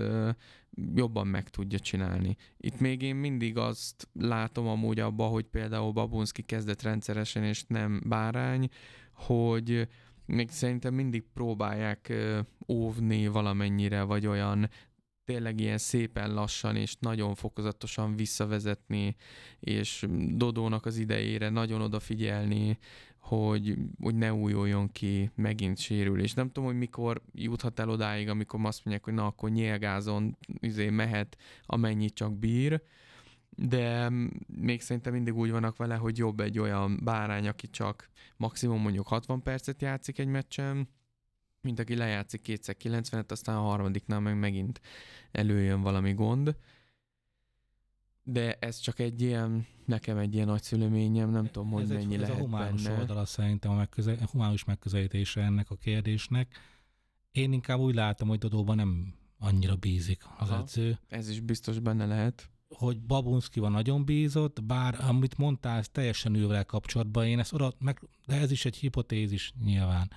jobban 0.96 1.28
meg 1.28 1.50
tudja 1.50 1.80
csinálni. 1.80 2.36
Itt 2.58 2.80
még 2.80 3.02
én 3.02 3.16
mindig 3.16 3.58
azt 3.58 4.08
látom 4.14 4.68
amúgy 4.68 5.00
abba, 5.00 5.26
hogy 5.26 5.46
például 5.46 5.92
Babunski 5.92 6.42
kezdett 6.42 6.82
rendszeresen, 6.82 7.44
és 7.44 7.64
nem 7.68 8.02
bárány, 8.06 8.70
hogy 9.14 9.88
még 10.26 10.50
szerintem 10.50 10.94
mindig 10.94 11.24
próbálják 11.34 12.14
óvni 12.68 13.28
valamennyire, 13.28 14.02
vagy 14.02 14.28
olyan 14.28 14.70
tényleg 15.26 15.60
ilyen 15.60 15.78
szépen 15.78 16.34
lassan 16.34 16.76
és 16.76 16.96
nagyon 17.00 17.36
fokozatosan 17.36 18.16
visszavezetni, 18.16 19.16
és 19.60 20.06
Dodónak 20.36 20.86
az 20.86 20.98
idejére 20.98 21.50
nagyon 21.50 21.82
odafigyelni, 21.82 22.78
hogy, 23.20 23.78
hogy 24.02 24.16
ne 24.16 24.34
újuljon 24.34 24.92
ki 24.92 25.32
megint 25.36 25.78
sérülés. 25.78 26.34
Nem 26.34 26.48
tudom, 26.48 26.66
hogy 26.70 26.78
mikor 26.78 27.22
juthat 27.34 27.80
el 27.80 27.90
odáig, 27.90 28.30
amikor 28.30 28.60
azt 28.64 28.86
mondják, 28.86 29.06
hogy 29.06 29.14
na 29.14 29.26
akkor 29.26 29.50
nyilgázon 29.50 30.38
izé 30.60 30.90
mehet, 30.90 31.38
amennyit 31.66 32.14
csak 32.14 32.38
bír, 32.38 32.82
de 33.50 34.12
még 34.48 34.82
szerintem 34.82 35.14
mindig 35.14 35.36
úgy 35.36 35.52
vannak 35.52 35.78
vele, 35.78 35.96
hogy 35.96 36.18
jobb 36.18 36.40
egy 36.40 36.60
olyan 36.60 37.00
bárány, 37.04 37.48
aki 37.48 37.70
csak 37.70 38.10
maximum 38.38 38.82
mondjuk 38.82 39.08
60 39.08 39.44
percet 39.44 39.82
játszik 39.82 40.20
egy 40.20 40.28
meccsen, 40.28 40.90
mint 41.62 41.80
aki 41.80 41.96
lejátszik 41.96 42.42
kétszer 42.42 42.76
90-et, 42.84 43.32
aztán 43.32 43.56
a 43.56 43.62
harmadiknál 43.62 44.20
meg 44.20 44.40
megint 44.40 44.82
előjön 45.32 45.82
valami 45.82 46.14
gond. 46.14 46.56
De 48.32 48.54
ez 48.54 48.78
csak 48.78 49.00
egy 49.00 49.22
ilyen, 49.22 49.66
nekem 49.86 50.18
egy 50.18 50.34
ilyen 50.34 50.48
nagy 50.48 50.62
szülőményem, 50.64 51.30
nem 51.30 51.46
tudom, 51.46 51.70
hogy 51.70 51.84
ez 51.84 51.90
mennyi 51.90 52.14
egy, 52.14 52.20
lehet 52.20 52.36
Ez 52.36 52.42
a 52.42 52.44
humánus 52.44 52.84
benne. 52.84 53.00
oldala 53.00 53.26
szerintem 53.26 53.72
a, 53.72 53.76
megközel, 53.76 54.18
a 54.22 54.28
humánus 54.32 54.64
megközelítése 54.64 55.42
ennek 55.42 55.70
a 55.70 55.76
kérdésnek. 55.76 56.60
Én 57.32 57.54
inkább 57.54 57.80
úgy 57.80 57.96
látom, 57.96 58.28
hogy 58.28 58.38
Dodóban 58.38 58.76
nem 58.76 59.14
annyira 59.40 59.76
bízik 59.76 60.24
az 60.38 60.50
Aha, 60.50 60.60
edző. 60.60 61.00
Ez 61.08 61.30
is 61.30 61.40
biztos 61.40 61.80
benne 61.80 62.06
lehet. 62.06 62.50
Hogy 62.70 62.98
van 63.54 63.72
nagyon 63.72 64.06
bízott, 64.06 64.64
bár 64.64 64.96
amit 65.08 65.38
mondtál, 65.38 65.78
ez 65.78 65.90
teljesen 65.90 66.36
ővel 66.36 66.66
kapcsolatban, 66.66 67.26
én 67.26 67.40
ezt 67.40 67.54
oda, 67.54 67.74
meg, 67.80 68.02
de 68.26 68.36
ez 68.36 68.52
is 68.52 68.66
egy 68.66 68.76
hipotézis 68.76 69.54
nyilván. 69.64 70.12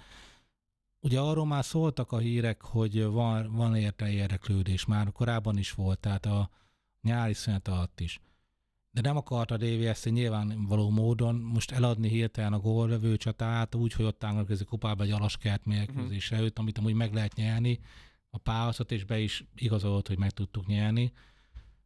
Ugye 1.01 1.21
arról 1.21 1.47
már 1.47 1.65
szóltak 1.65 2.13
a 2.13 2.19
hírek, 2.19 2.63
hogy 2.63 3.05
van, 3.05 3.53
van 3.53 3.77
érte 3.77 4.11
érdeklődés, 4.11 4.85
már 4.85 5.13
korábban 5.13 5.59
is 5.59 5.73
volt, 5.73 5.99
tehát 5.99 6.27
a 6.27 6.51
nyári 7.03 7.35
szünet 7.35 7.69
alatt 7.69 8.01
is. 8.01 8.21
De 8.91 9.01
nem 9.01 9.17
akarta 9.17 9.55
a 9.55 9.59
DVS 9.59 10.05
nyilvánvaló 10.05 10.91
módon 10.91 11.35
most 11.35 11.71
eladni 11.71 12.09
hirtelen 12.09 12.53
a 12.53 12.59
gólvevő 12.59 13.17
csatát, 13.17 13.75
úgy, 13.75 13.93
hogy 13.93 14.05
ott 14.05 14.25
állnak 14.25 14.65
kupába 14.67 15.03
egy 15.03 15.11
alaskert 15.11 15.65
mérkőzés 15.65 16.25
uh-huh. 16.25 16.39
előtt, 16.39 16.59
amit 16.59 16.79
amúgy 16.79 16.95
meg 16.95 17.15
lehet 17.15 17.35
nyerni, 17.35 17.81
a 18.31 18.39
pályázat, 18.39 18.93
és 18.93 19.05
be 19.05 19.19
is 19.19 19.45
igazolt, 19.55 20.09
hogy 20.09 20.19
meg 20.19 20.31
tudtuk 20.31 20.67
nyerni. 20.67 21.13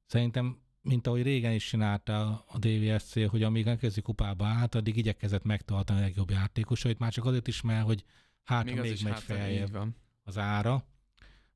Szerintem, 0.07 0.59
mint 0.81 1.07
ahogy 1.07 1.23
régen 1.23 1.53
is 1.53 1.69
csinálta 1.69 2.45
a 2.49 2.59
DVSC, 2.59 3.29
hogy 3.29 3.43
amíg 3.43 3.67
elkezdi 3.67 4.01
kupába 4.01 4.47
át, 4.47 4.75
addig 4.75 4.97
igyekezett 4.97 5.45
megtartani 5.45 5.99
a 5.99 6.03
legjobb 6.03 6.31
játékosait, 6.31 6.99
már 6.99 7.13
csak 7.13 7.25
azért 7.25 7.47
is, 7.49 7.61
mert 7.61 7.85
hogy 7.85 8.05
hát 8.43 8.65
még, 8.65 8.81
még 8.81 9.03
megy 9.03 9.21
feljebb 9.21 9.95
az 10.23 10.39
ára. 10.39 10.85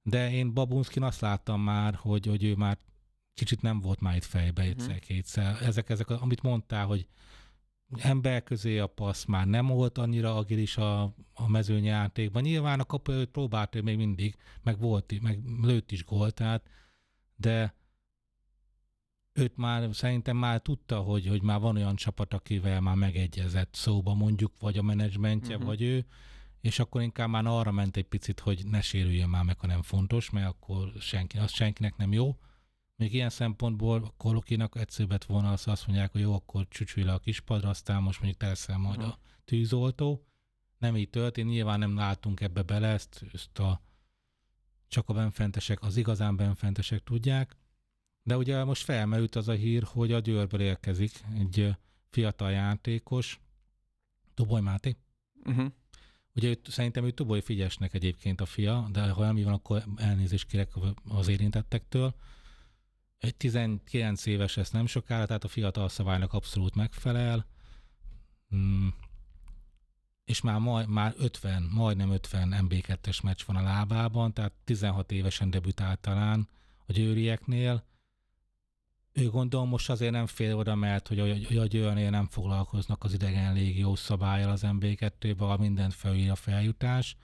De 0.02 0.32
én 0.32 0.54
Babunskin 0.54 1.02
azt 1.02 1.20
láttam 1.20 1.60
már, 1.60 1.94
hogy, 1.94 2.26
hogy 2.26 2.44
ő 2.44 2.54
már 2.54 2.78
kicsit 3.40 3.62
nem 3.62 3.80
volt 3.80 4.00
már 4.00 4.16
itt 4.16 4.24
fejbe 4.24 4.62
mhm. 4.62 4.70
egyszer-kétszer. 4.70 5.62
Ezek, 5.62 5.88
ezek, 5.88 6.10
amit 6.10 6.42
mondtál, 6.42 6.86
hogy 6.86 7.06
ember 7.96 8.42
közé 8.42 8.78
a 8.78 8.86
passz 8.86 9.24
már 9.24 9.46
nem 9.46 9.66
volt 9.66 9.98
annyira 9.98 10.36
agilis 10.36 10.76
a, 10.76 11.02
a 11.34 11.48
mezőnyjátékban. 11.48 12.42
Nyilván 12.42 12.80
a 12.80 12.84
kapu 12.84 13.12
előtt 13.12 13.30
próbált 13.30 13.74
ő 13.74 13.82
még 13.82 13.96
mindig, 13.96 14.36
meg 14.62 14.78
volt, 14.78 15.20
meg 15.20 15.40
lőtt 15.62 15.90
is 15.90 16.04
gólt, 16.04 16.34
tehát, 16.34 16.68
de 17.36 17.74
őt 19.32 19.56
már 19.56 19.88
szerintem 19.92 20.36
már 20.36 20.60
tudta, 20.60 20.98
hogy, 20.98 21.26
hogy 21.26 21.42
már 21.42 21.60
van 21.60 21.76
olyan 21.76 21.96
csapat, 21.96 22.34
akivel 22.34 22.80
már 22.80 22.96
megegyezett 22.96 23.74
szóba 23.74 24.14
mondjuk, 24.14 24.52
vagy 24.58 24.78
a 24.78 24.82
menedzsmentje, 24.82 25.54
uh-huh. 25.54 25.68
vagy 25.68 25.82
ő, 25.82 26.06
és 26.60 26.78
akkor 26.78 27.02
inkább 27.02 27.28
már 27.28 27.46
arra 27.46 27.70
ment 27.70 27.96
egy 27.96 28.08
picit, 28.08 28.40
hogy 28.40 28.62
ne 28.66 28.80
sérüljön 28.80 29.28
már 29.28 29.44
meg, 29.44 29.58
ha 29.58 29.66
nem 29.66 29.82
fontos, 29.82 30.30
mert 30.30 30.46
akkor 30.46 30.92
senki, 30.98 31.38
az 31.38 31.52
senkinek 31.52 31.96
nem 31.96 32.12
jó. 32.12 32.38
Még 33.00 33.14
ilyen 33.14 33.30
szempontból 33.30 34.04
a 34.04 34.14
Kolokinak 34.16 34.76
egyszerűbbet 34.76 35.24
volna 35.24 35.52
az 35.52 35.68
azt 35.68 35.86
mondják, 35.86 36.12
hogy 36.12 36.20
jó, 36.20 36.34
akkor 36.34 36.66
csücsülj 36.68 37.06
le 37.06 37.12
a 37.12 37.18
kispadra, 37.18 37.68
aztán 37.68 38.02
most 38.02 38.20
mondjuk 38.20 38.40
telszel 38.42 38.78
majd 38.78 39.02
a 39.02 39.18
tűzoltó. 39.44 40.24
Nem 40.78 40.96
így 40.96 41.10
történt, 41.10 41.48
nyilván 41.48 41.78
nem 41.78 41.96
látunk 41.96 42.40
ebbe 42.40 42.62
bele, 42.62 42.88
ezt, 42.88 43.24
ezt 43.32 43.58
a, 43.58 43.82
csak 44.88 45.08
a 45.08 45.12
benfentesek, 45.12 45.82
az 45.82 45.96
igazán 45.96 46.36
benfentesek 46.36 47.02
tudják. 47.02 47.56
De 48.22 48.36
ugye 48.36 48.64
most 48.64 48.84
felmerült 48.84 49.36
az 49.36 49.48
a 49.48 49.52
hír, 49.52 49.82
hogy 49.82 50.12
a 50.12 50.18
Győrből 50.18 50.60
érkezik 50.60 51.12
egy 51.38 51.76
fiatal 52.10 52.50
játékos, 52.50 53.40
Toboly 54.34 54.60
Máté. 54.60 54.96
Uh-huh. 55.44 55.72
Ugye 56.34 56.48
őt, 56.48 56.70
szerintem 56.70 57.04
ő 57.04 57.10
Toboly 57.10 57.40
Figyesnek 57.40 57.94
egyébként 57.94 58.40
a 58.40 58.46
fia, 58.46 58.88
de 58.92 59.10
ha 59.10 59.24
nem 59.32 59.42
van, 59.42 59.52
akkor 59.52 59.84
elnézést 59.96 60.46
kérek 60.46 60.70
az 61.08 61.28
érintettektől. 61.28 62.14
Egy 63.20 63.36
19 63.36 64.26
éves 64.26 64.56
ez 64.56 64.70
nem 64.70 64.86
sokára, 64.86 65.26
tehát 65.26 65.44
a 65.44 65.48
fiatal 65.48 65.88
szabálynak 65.88 66.32
abszolút 66.32 66.74
megfelel. 66.74 67.46
Mm. 68.54 68.88
És 70.24 70.40
már, 70.40 70.58
majd, 70.58 70.88
már 70.88 71.14
50, 71.18 71.62
majdnem 71.62 72.10
50 72.10 72.54
MB2-es 72.68 73.22
meccs 73.22 73.40
van 73.46 73.56
a 73.56 73.62
lábában, 73.62 74.32
tehát 74.32 74.52
16 74.64 75.12
évesen 75.12 75.50
debütált 75.50 75.98
talán 75.98 76.48
a 76.86 76.92
győrieknél. 76.92 77.84
Ő 79.12 79.30
gondolom 79.30 79.68
most 79.68 79.90
azért 79.90 80.12
nem 80.12 80.26
fél 80.26 80.56
oda, 80.56 80.74
mert 80.74 81.08
hogy 81.08 81.18
a, 81.18 81.60
a 81.60 81.66
győrnél 81.66 82.10
nem 82.10 82.26
foglalkoznak 82.26 83.04
az 83.04 83.12
idegen 83.12 83.52
légió 83.52 83.94
szabályal 83.94 84.50
az 84.50 84.62
MB2-be, 84.64 85.44
a 85.44 85.56
mindent 85.56 85.94
felír 85.94 86.30
a 86.30 86.34
feljutás. 86.34 87.16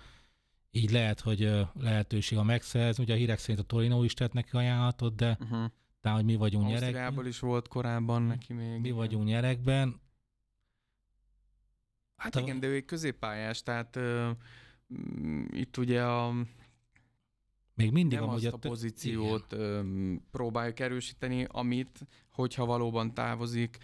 Így 0.70 0.90
lehet, 0.90 1.20
hogy 1.20 1.66
lehetőség 1.80 2.38
a 2.38 2.42
megszerzni. 2.42 3.02
Ugye 3.02 3.14
a 3.14 3.16
hírek 3.16 3.38
szerint 3.38 3.61
a 3.61 3.66
Torino 3.66 4.02
is 4.02 4.14
tett 4.14 4.32
neki 4.32 4.56
ajánlatot, 4.56 5.14
de 5.14 5.37
uh-huh 5.40 5.70
tehát, 6.07 6.21
hogy 6.21 6.31
mi 6.31 6.37
vagyunk 6.37 6.66
nyerekben. 6.66 7.27
is 7.27 7.38
volt 7.38 7.69
korábban 7.69 8.23
neki 8.23 8.53
még. 8.53 8.81
Mi 8.81 8.90
vagyunk 8.90 9.25
nyerekben. 9.25 10.01
Hát, 12.16 12.35
hát 12.35 12.42
igen, 12.42 12.57
a... 12.57 12.59
de 12.59 12.66
ő 12.66 12.75
egy 12.75 12.85
középpályás, 12.85 13.62
tehát 13.62 13.97
uh, 13.97 14.31
itt 15.51 15.77
ugye 15.77 16.05
a 16.05 16.33
még 17.75 17.92
mindig 17.92 18.19
nem 18.19 18.29
azt 18.29 18.47
a 18.47 18.57
pozíciót 18.57 19.53
igen. 19.53 20.23
próbáljuk 20.31 20.81
erősíteni, 20.81 21.47
amit, 21.51 22.07
hogyha 22.31 22.66
valóban 22.66 23.14
távozik 23.14 23.79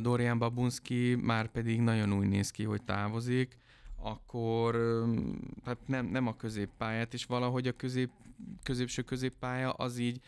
Dorian 0.00 0.38
Babunski, 0.38 1.14
már 1.14 1.50
pedig 1.50 1.80
nagyon 1.80 2.12
úgy 2.12 2.28
néz 2.28 2.50
ki, 2.50 2.64
hogy 2.64 2.82
távozik, 2.82 3.56
akkor 3.96 4.76
hát 5.64 5.78
nem, 5.86 6.06
nem 6.06 6.26
a 6.26 6.36
középpályát, 6.36 7.14
és 7.14 7.24
valahogy 7.24 7.66
a 7.66 7.72
közép, 7.72 8.10
középső 8.62 9.02
középpálya 9.02 9.70
az 9.70 9.98
így 9.98 10.20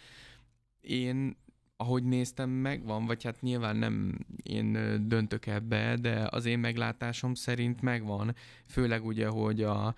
én 0.80 1.36
ahogy 1.80 2.04
néztem, 2.04 2.50
megvan, 2.50 3.06
vagy 3.06 3.24
hát 3.24 3.40
nyilván 3.40 3.76
nem 3.76 4.18
én 4.42 4.72
döntök 5.08 5.46
ebbe, 5.46 5.96
de 5.96 6.26
az 6.30 6.44
én 6.44 6.58
meglátásom 6.58 7.34
szerint 7.34 7.80
megvan. 7.80 8.34
Főleg 8.66 9.04
ugye, 9.04 9.26
hogy 9.26 9.62
a 9.62 9.94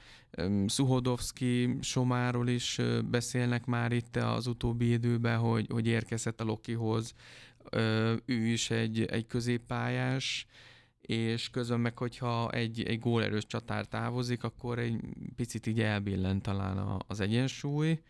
Szuhodovszki 0.67 1.77
Somáról 1.81 2.49
is 2.49 2.81
beszélnek 3.11 3.67
már 3.67 3.93
itt 3.93 4.17
az 4.17 4.47
utóbbi 4.47 4.91
időben, 4.91 5.39
hogy, 5.39 5.67
hogy 5.71 5.87
érkezett 5.87 6.41
a 6.41 6.45
Lokihoz. 6.45 7.15
Ő 8.25 8.47
is 8.47 8.71
egy, 8.71 9.03
egy 9.05 9.27
középpályás, 9.27 10.47
és 11.01 11.51
közben 11.51 11.81
meg, 11.81 11.99
hogyha 11.99 12.51
egy, 12.51 12.83
egy 12.83 12.99
gólerős 12.99 13.47
csatár 13.47 13.87
távozik, 13.87 14.45
akkor 14.45 14.79
egy 14.79 15.01
picit 15.37 15.67
így 15.67 15.81
elbillent 15.81 16.43
talán 16.43 17.03
az 17.07 17.21
egyensúly 17.21 18.01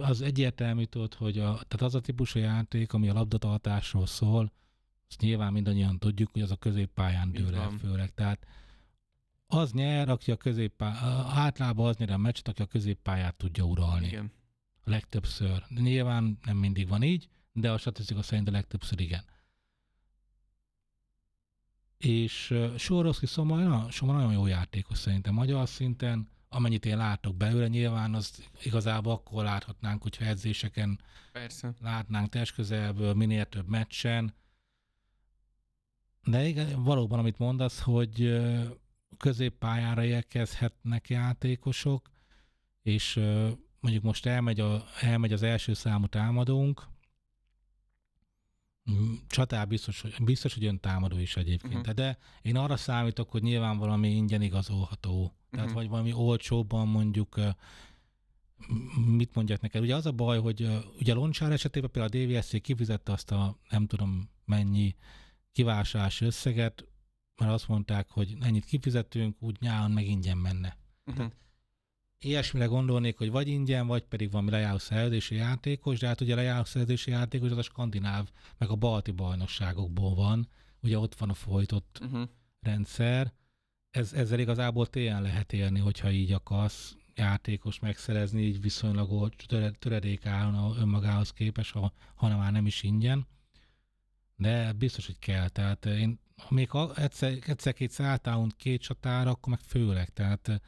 az 0.00 0.20
egyértelmű 0.20 0.84
tudod, 0.84 1.14
hogy 1.14 1.38
a, 1.38 1.42
tehát 1.42 1.82
az 1.82 1.94
a 1.94 2.00
típusú 2.00 2.38
játék, 2.38 2.92
ami 2.92 3.08
a 3.08 3.12
labdatartásról 3.12 4.06
szól, 4.06 4.52
azt 5.08 5.20
nyilván 5.20 5.52
mindannyian 5.52 5.98
tudjuk, 5.98 6.32
hogy 6.32 6.42
az 6.42 6.50
a 6.50 6.56
középpályán 6.56 7.32
dől 7.32 7.54
el 7.54 7.70
főleg. 7.70 8.14
Tehát 8.14 8.46
az 9.46 9.72
nyer, 9.72 10.08
aki 10.08 10.30
a 10.30 10.36
középpályán, 10.36 11.26
általában 11.26 11.88
az 11.88 11.96
nyer 11.96 12.10
a 12.10 12.16
meccset, 12.16 12.48
aki 12.48 12.62
a 12.62 12.66
középpályát 12.66 13.36
tudja 13.36 13.64
uralni. 13.64 14.06
Igen. 14.06 14.32
A 14.84 14.90
legtöbbször. 14.90 15.64
Nyilván 15.68 16.38
nem 16.44 16.56
mindig 16.56 16.88
van 16.88 17.02
így, 17.02 17.28
de 17.52 17.72
a 17.72 17.78
statisztika 17.78 18.22
szerint 18.22 18.48
a 18.48 18.50
legtöbbször 18.50 19.00
igen. 19.00 19.24
És 21.98 22.50
uh, 22.50 22.76
Sorowski 22.76 23.26
Szoma 23.26 23.56
nagyon 24.00 24.32
jó 24.32 24.46
játékos 24.46 24.98
szerintem 24.98 25.34
magyar 25.34 25.68
szinten, 25.68 26.28
amennyit 26.52 26.86
én 26.86 26.96
látok 26.96 27.36
belőle, 27.36 27.68
nyilván 27.68 28.14
az 28.14 28.48
igazából 28.62 29.12
akkor 29.12 29.44
láthatnánk, 29.44 30.02
hogyha 30.02 30.24
edzéseken 30.24 31.00
Persze. 31.32 31.74
látnánk 31.80 32.28
testközelből, 32.28 33.14
minél 33.14 33.44
több 33.44 33.68
meccsen. 33.68 34.34
De 36.24 36.46
igen, 36.46 36.82
valóban, 36.82 37.18
amit 37.18 37.38
mondasz, 37.38 37.80
hogy 37.80 38.40
középpályára 39.16 40.04
érkezhetnek 40.04 41.08
játékosok, 41.08 42.10
és 42.82 43.14
mondjuk 43.80 44.04
most 44.04 44.26
elmegy, 44.26 44.60
a, 44.60 44.84
elmegy 45.00 45.32
az 45.32 45.42
első 45.42 45.74
számú 45.74 46.06
támadónk, 46.06 46.88
Csatár 49.26 49.68
biztos, 49.68 50.04
biztos, 50.22 50.54
hogy 50.54 50.64
ön 50.64 50.80
támadó 50.80 51.18
is 51.18 51.36
egyébként. 51.36 51.74
Uh-huh. 51.74 51.94
De 51.94 52.18
én 52.42 52.56
arra 52.56 52.76
számítok, 52.76 53.30
hogy 53.30 53.42
nyilván 53.42 53.78
valami 53.78 54.08
ingyen 54.08 54.42
igazolható. 54.42 55.34
Tehát 55.50 55.66
uh-huh. 55.66 55.80
vagy 55.80 55.90
valami 55.90 56.12
olcsóbban 56.12 56.88
mondjuk 56.88 57.40
mit 59.06 59.34
mondják 59.34 59.60
neked? 59.60 59.82
Ugye 59.82 59.94
az 59.94 60.06
a 60.06 60.12
baj, 60.12 60.38
hogy 60.38 60.68
ugye 60.98 61.14
Loncsár 61.14 61.52
esetében 61.52 61.90
például 61.90 62.24
a 62.24 62.26
DVSC 62.26 62.60
kifizette 62.60 63.12
azt 63.12 63.30
a 63.30 63.58
nem 63.68 63.86
tudom 63.86 64.30
mennyi 64.44 64.94
kivásárlási 65.52 66.24
összeget, 66.24 66.84
mert 67.36 67.52
azt 67.52 67.68
mondták, 67.68 68.10
hogy 68.10 68.36
ennyit 68.40 68.64
kifizetünk, 68.64 69.36
úgy 69.42 69.56
nyáron 69.60 69.90
meg 69.90 70.06
ingyen 70.06 70.36
menne. 70.36 70.76
Uh-huh. 71.04 71.16
Tehát 71.16 71.34
ilyesmire 72.20 72.64
gondolnék, 72.64 73.18
hogy 73.18 73.30
vagy 73.30 73.48
ingyen, 73.48 73.86
vagy 73.86 74.02
pedig 74.02 74.30
valami 74.30 74.50
lejáró 74.50 74.78
szerződési 74.78 75.34
játékos, 75.34 75.98
de 75.98 76.06
hát 76.06 76.20
ugye 76.20 76.34
lejáró 76.34 76.64
szerződési 76.64 77.10
játékos 77.10 77.50
az 77.50 77.58
a 77.58 77.62
skandináv, 77.62 78.30
meg 78.58 78.68
a 78.68 78.76
balti 78.76 79.10
bajnokságokból 79.10 80.14
van, 80.14 80.48
ugye 80.82 80.98
ott 80.98 81.14
van 81.14 81.30
a 81.30 81.34
folytott 81.34 81.98
uh-huh. 82.02 82.28
rendszer, 82.60 83.32
ez, 83.90 84.12
ezzel 84.12 84.38
igazából 84.38 84.86
télen 84.86 85.22
lehet 85.22 85.52
élni, 85.52 85.78
hogyha 85.78 86.10
így 86.10 86.32
akarsz 86.32 86.96
játékos 87.14 87.78
megszerezni, 87.78 88.42
így 88.42 88.60
viszonylag 88.60 89.34
töredék 89.78 90.26
állna 90.26 90.74
önmagához 90.78 91.32
képes, 91.32 91.70
ha, 91.70 91.92
hanem 92.14 92.38
már 92.38 92.52
nem 92.52 92.66
is 92.66 92.82
ingyen. 92.82 93.26
De 94.36 94.72
biztos, 94.72 95.06
hogy 95.06 95.18
kell. 95.18 95.48
Tehát 95.48 95.86
én 95.86 96.18
még 96.48 96.70
ha 96.70 96.94
egyszer, 96.94 97.38
egyszer-kétszer 97.46 98.06
átállunk 98.06 98.56
két 98.56 98.80
csatára, 98.80 99.30
akkor 99.30 99.48
meg 99.48 99.60
főleg. 99.60 100.08
Tehát, 100.08 100.60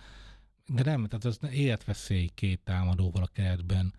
de 0.74 0.82
nem, 0.82 1.06
tehát 1.06 1.24
az 1.24 1.38
életveszély 1.50 2.30
két 2.34 2.60
támadóval 2.60 3.22
a 3.22 3.26
keretben 3.32 3.94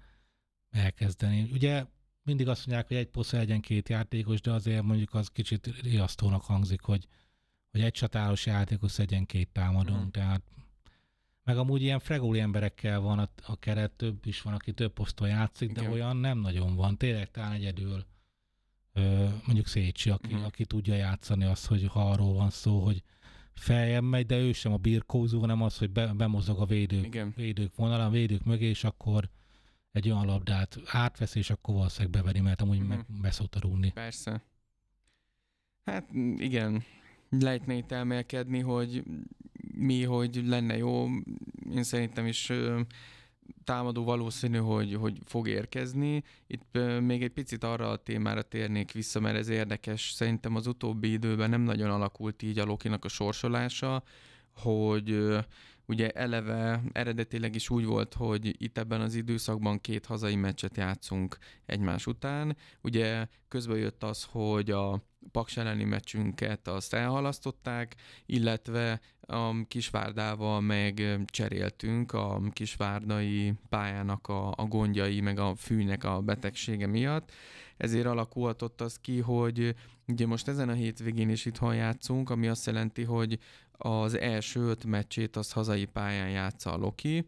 elkezdeni. 0.70 1.50
Ugye 1.52 1.86
mindig 2.24 2.48
azt 2.48 2.66
mondják, 2.66 2.88
hogy 2.88 2.98
egy 2.98 3.08
posza 3.08 3.38
legyen 3.38 3.62
két 3.62 3.90
játékos, 3.90 4.42
de 4.42 4.52
azért 4.52 4.84
mondjuk 4.84 5.14
az 5.14 5.28
kicsit 5.28 5.82
riasztónak 5.82 6.44
hangzik, 6.44 6.82
hogy, 6.82 7.08
hogy 7.72 7.82
egy 7.82 7.92
csatáros 7.92 8.46
játékos 8.46 8.92
szedjen 8.92 9.26
két 9.26 9.50
támadónk, 9.50 10.06
mm. 10.06 10.10
tehát 10.10 10.42
meg 11.44 11.58
amúgy 11.58 11.82
ilyen 11.82 12.00
frególi 12.00 12.40
emberekkel 12.40 13.00
van 13.00 13.20
a, 13.20 13.30
a 13.46 13.60
keret, 13.60 13.92
több 13.92 14.26
is 14.26 14.42
van, 14.42 14.54
aki 14.54 14.74
több 14.74 14.94
poszton 14.94 15.28
játszik, 15.28 15.70
Igen. 15.70 15.84
de 15.84 15.90
olyan 15.90 16.18
nem 16.18 16.40
nagyon 16.40 16.76
van. 16.76 16.98
Tényleg 16.98 17.32
talán 17.32 17.52
egyedül 17.52 18.06
ö, 18.94 19.28
mondjuk 19.46 19.68
Szécsi, 19.68 20.10
aki, 20.10 20.32
uh-huh. 20.34 20.46
aki 20.46 20.66
tudja 20.66 20.96
játszani 20.96 21.44
azt, 21.44 21.66
hogy 21.66 21.88
ha 21.88 22.10
arról 22.12 22.34
van 22.34 22.50
szó, 22.50 22.84
hogy 22.84 23.04
feljebb 23.56 24.04
megy, 24.04 24.26
de 24.26 24.38
ő 24.38 24.52
sem 24.52 24.74
a 24.74 24.78
birkózó, 24.78 25.40
hanem 25.40 25.62
az, 25.62 25.78
hogy 25.78 25.90
be, 25.90 26.14
bemozog 26.14 26.60
a 26.60 26.66
védők, 26.66 27.06
Igen. 27.06 27.34
védők 27.36 27.76
vonalán, 27.76 28.12
védők 28.12 28.44
mögé, 28.44 28.66
és 28.66 28.84
akkor 28.84 29.30
egy 29.92 30.10
olyan 30.10 30.26
labdát 30.26 30.78
átvesz, 30.86 31.36
és 31.36 31.50
akkor 31.50 31.76
valószínűleg 31.76 32.12
beveri, 32.12 32.40
mert 32.40 32.62
amúgy 32.62 32.78
uh-huh. 32.78 32.90
meg 32.96 33.06
beszokta 33.22 33.60
rúgni. 33.60 33.92
Persze. 33.92 34.44
Hát 35.86 36.10
igen, 36.38 36.84
lehetne 37.30 37.74
itt 37.74 37.92
elmélkedni, 37.92 38.60
hogy 38.60 39.04
mi, 39.76 40.04
hogy 40.04 40.42
lenne 40.46 40.78
jó. 40.78 41.08
Én 41.72 41.84
szerintem 41.84 42.26
is 42.26 42.52
támadó 43.64 44.04
valószínű, 44.04 44.58
hogy, 44.58 44.94
hogy 44.94 45.18
fog 45.26 45.48
érkezni. 45.48 46.24
Itt 46.48 46.78
még 47.02 47.24
egy 47.24 47.32
picit 47.32 47.64
arra 47.64 47.90
a 47.90 47.98
témára 47.98 48.42
térnék 48.42 48.92
vissza, 48.92 49.20
mert 49.20 49.38
ez 49.38 49.48
érdekes. 49.48 50.12
Szerintem 50.12 50.56
az 50.56 50.68
utóbbi 50.68 51.12
időben 51.12 51.50
nem 51.50 51.62
nagyon 51.62 51.90
alakult 51.90 52.42
így 52.42 52.60
a 52.60 52.66
Lokinak 52.66 53.06
a 53.06 53.08
sorsolása, 53.08 54.04
hogy 54.56 55.38
ugye 55.86 56.10
eleve 56.10 56.82
eredetileg 56.92 57.56
is 57.56 57.70
úgy 57.70 57.86
volt, 57.86 58.14
hogy 58.14 58.64
itt 58.64 58.78
ebben 58.78 59.02
az 59.02 59.16
időszakban 59.16 59.82
két 59.82 60.06
hazai 60.06 60.36
meccset 60.36 60.78
játszunk 60.78 61.38
egymás 61.66 62.08
után. 62.08 62.58
Ugye 62.82 63.28
közben 63.48 63.78
jött 63.78 64.04
az, 64.04 64.24
hogy 64.24 64.72
a 64.72 65.04
Paks 65.32 65.58
elleni 65.58 65.84
meccsünket 65.84 66.68
azt 66.68 66.94
elhalasztották, 66.94 67.96
illetve 68.26 69.02
a 69.22 69.66
Kisvárdával 69.68 70.62
meg 70.62 71.20
cseréltünk 71.26 72.12
a 72.14 72.42
kisvárdai 72.52 73.54
pályának 73.70 74.28
a, 74.28 74.52
a 74.56 74.66
gondjai, 74.66 75.22
meg 75.22 75.40
a 75.40 75.56
fűnek 75.56 76.04
a 76.04 76.22
betegsége 76.22 76.88
miatt. 76.88 77.32
Ezért 77.78 78.06
alakulhatott 78.06 78.82
az 78.82 78.98
ki, 79.02 79.20
hogy 79.20 79.76
ugye 80.08 80.26
most 80.28 80.48
ezen 80.48 80.70
a 80.70 80.74
hétvégén 80.74 81.30
is 81.30 81.46
itthon 81.46 81.76
játszunk, 81.76 82.30
ami 82.30 82.48
azt 82.48 82.66
jelenti, 82.66 83.04
hogy 83.04 83.40
az 83.72 84.18
első 84.18 84.60
öt 84.60 84.86
meccsét 84.86 85.36
az 85.36 85.52
hazai 85.52 85.86
pályán 85.86 86.30
játsza 86.30 86.74
a 86.74 86.78
Loki, 86.78 87.26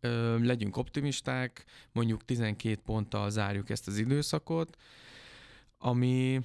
Ö, 0.00 0.38
legyünk 0.38 0.76
optimisták, 0.76 1.64
mondjuk 1.92 2.24
12 2.24 2.80
ponttal 2.84 3.30
zárjuk 3.30 3.70
ezt 3.70 3.86
az 3.88 3.98
időszakot, 3.98 4.76
ami 5.78 6.40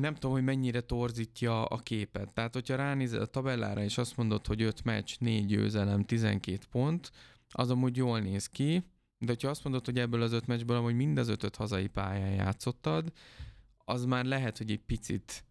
nem 0.00 0.14
tudom, 0.14 0.32
hogy 0.32 0.44
mennyire 0.44 0.80
torzítja 0.80 1.64
a 1.64 1.78
képet. 1.78 2.32
Tehát, 2.32 2.54
hogyha 2.54 2.76
ránézel 2.76 3.20
a 3.20 3.26
tabellára, 3.26 3.82
és 3.82 3.98
azt 3.98 4.16
mondod, 4.16 4.46
hogy 4.46 4.62
5 4.62 4.84
meccs, 4.84 5.14
4 5.18 5.46
győzelem, 5.46 6.04
12 6.04 6.58
pont, 6.70 7.10
az 7.50 7.70
amúgy 7.70 7.96
jól 7.96 8.20
néz 8.20 8.46
ki, 8.46 8.84
de 9.18 9.26
hogyha 9.26 9.48
azt 9.48 9.64
mondod, 9.64 9.84
hogy 9.84 9.98
ebből 9.98 10.22
az 10.22 10.32
öt 10.32 10.46
meccsből 10.46 10.76
amúgy 10.76 10.94
mind 10.94 11.18
az 11.18 11.28
ötöt 11.28 11.56
hazai 11.56 11.86
pályán 11.86 12.32
játszottad, 12.32 13.12
az 13.84 14.04
már 14.04 14.24
lehet, 14.24 14.58
hogy 14.58 14.70
egy 14.70 14.82
picit 14.86 15.44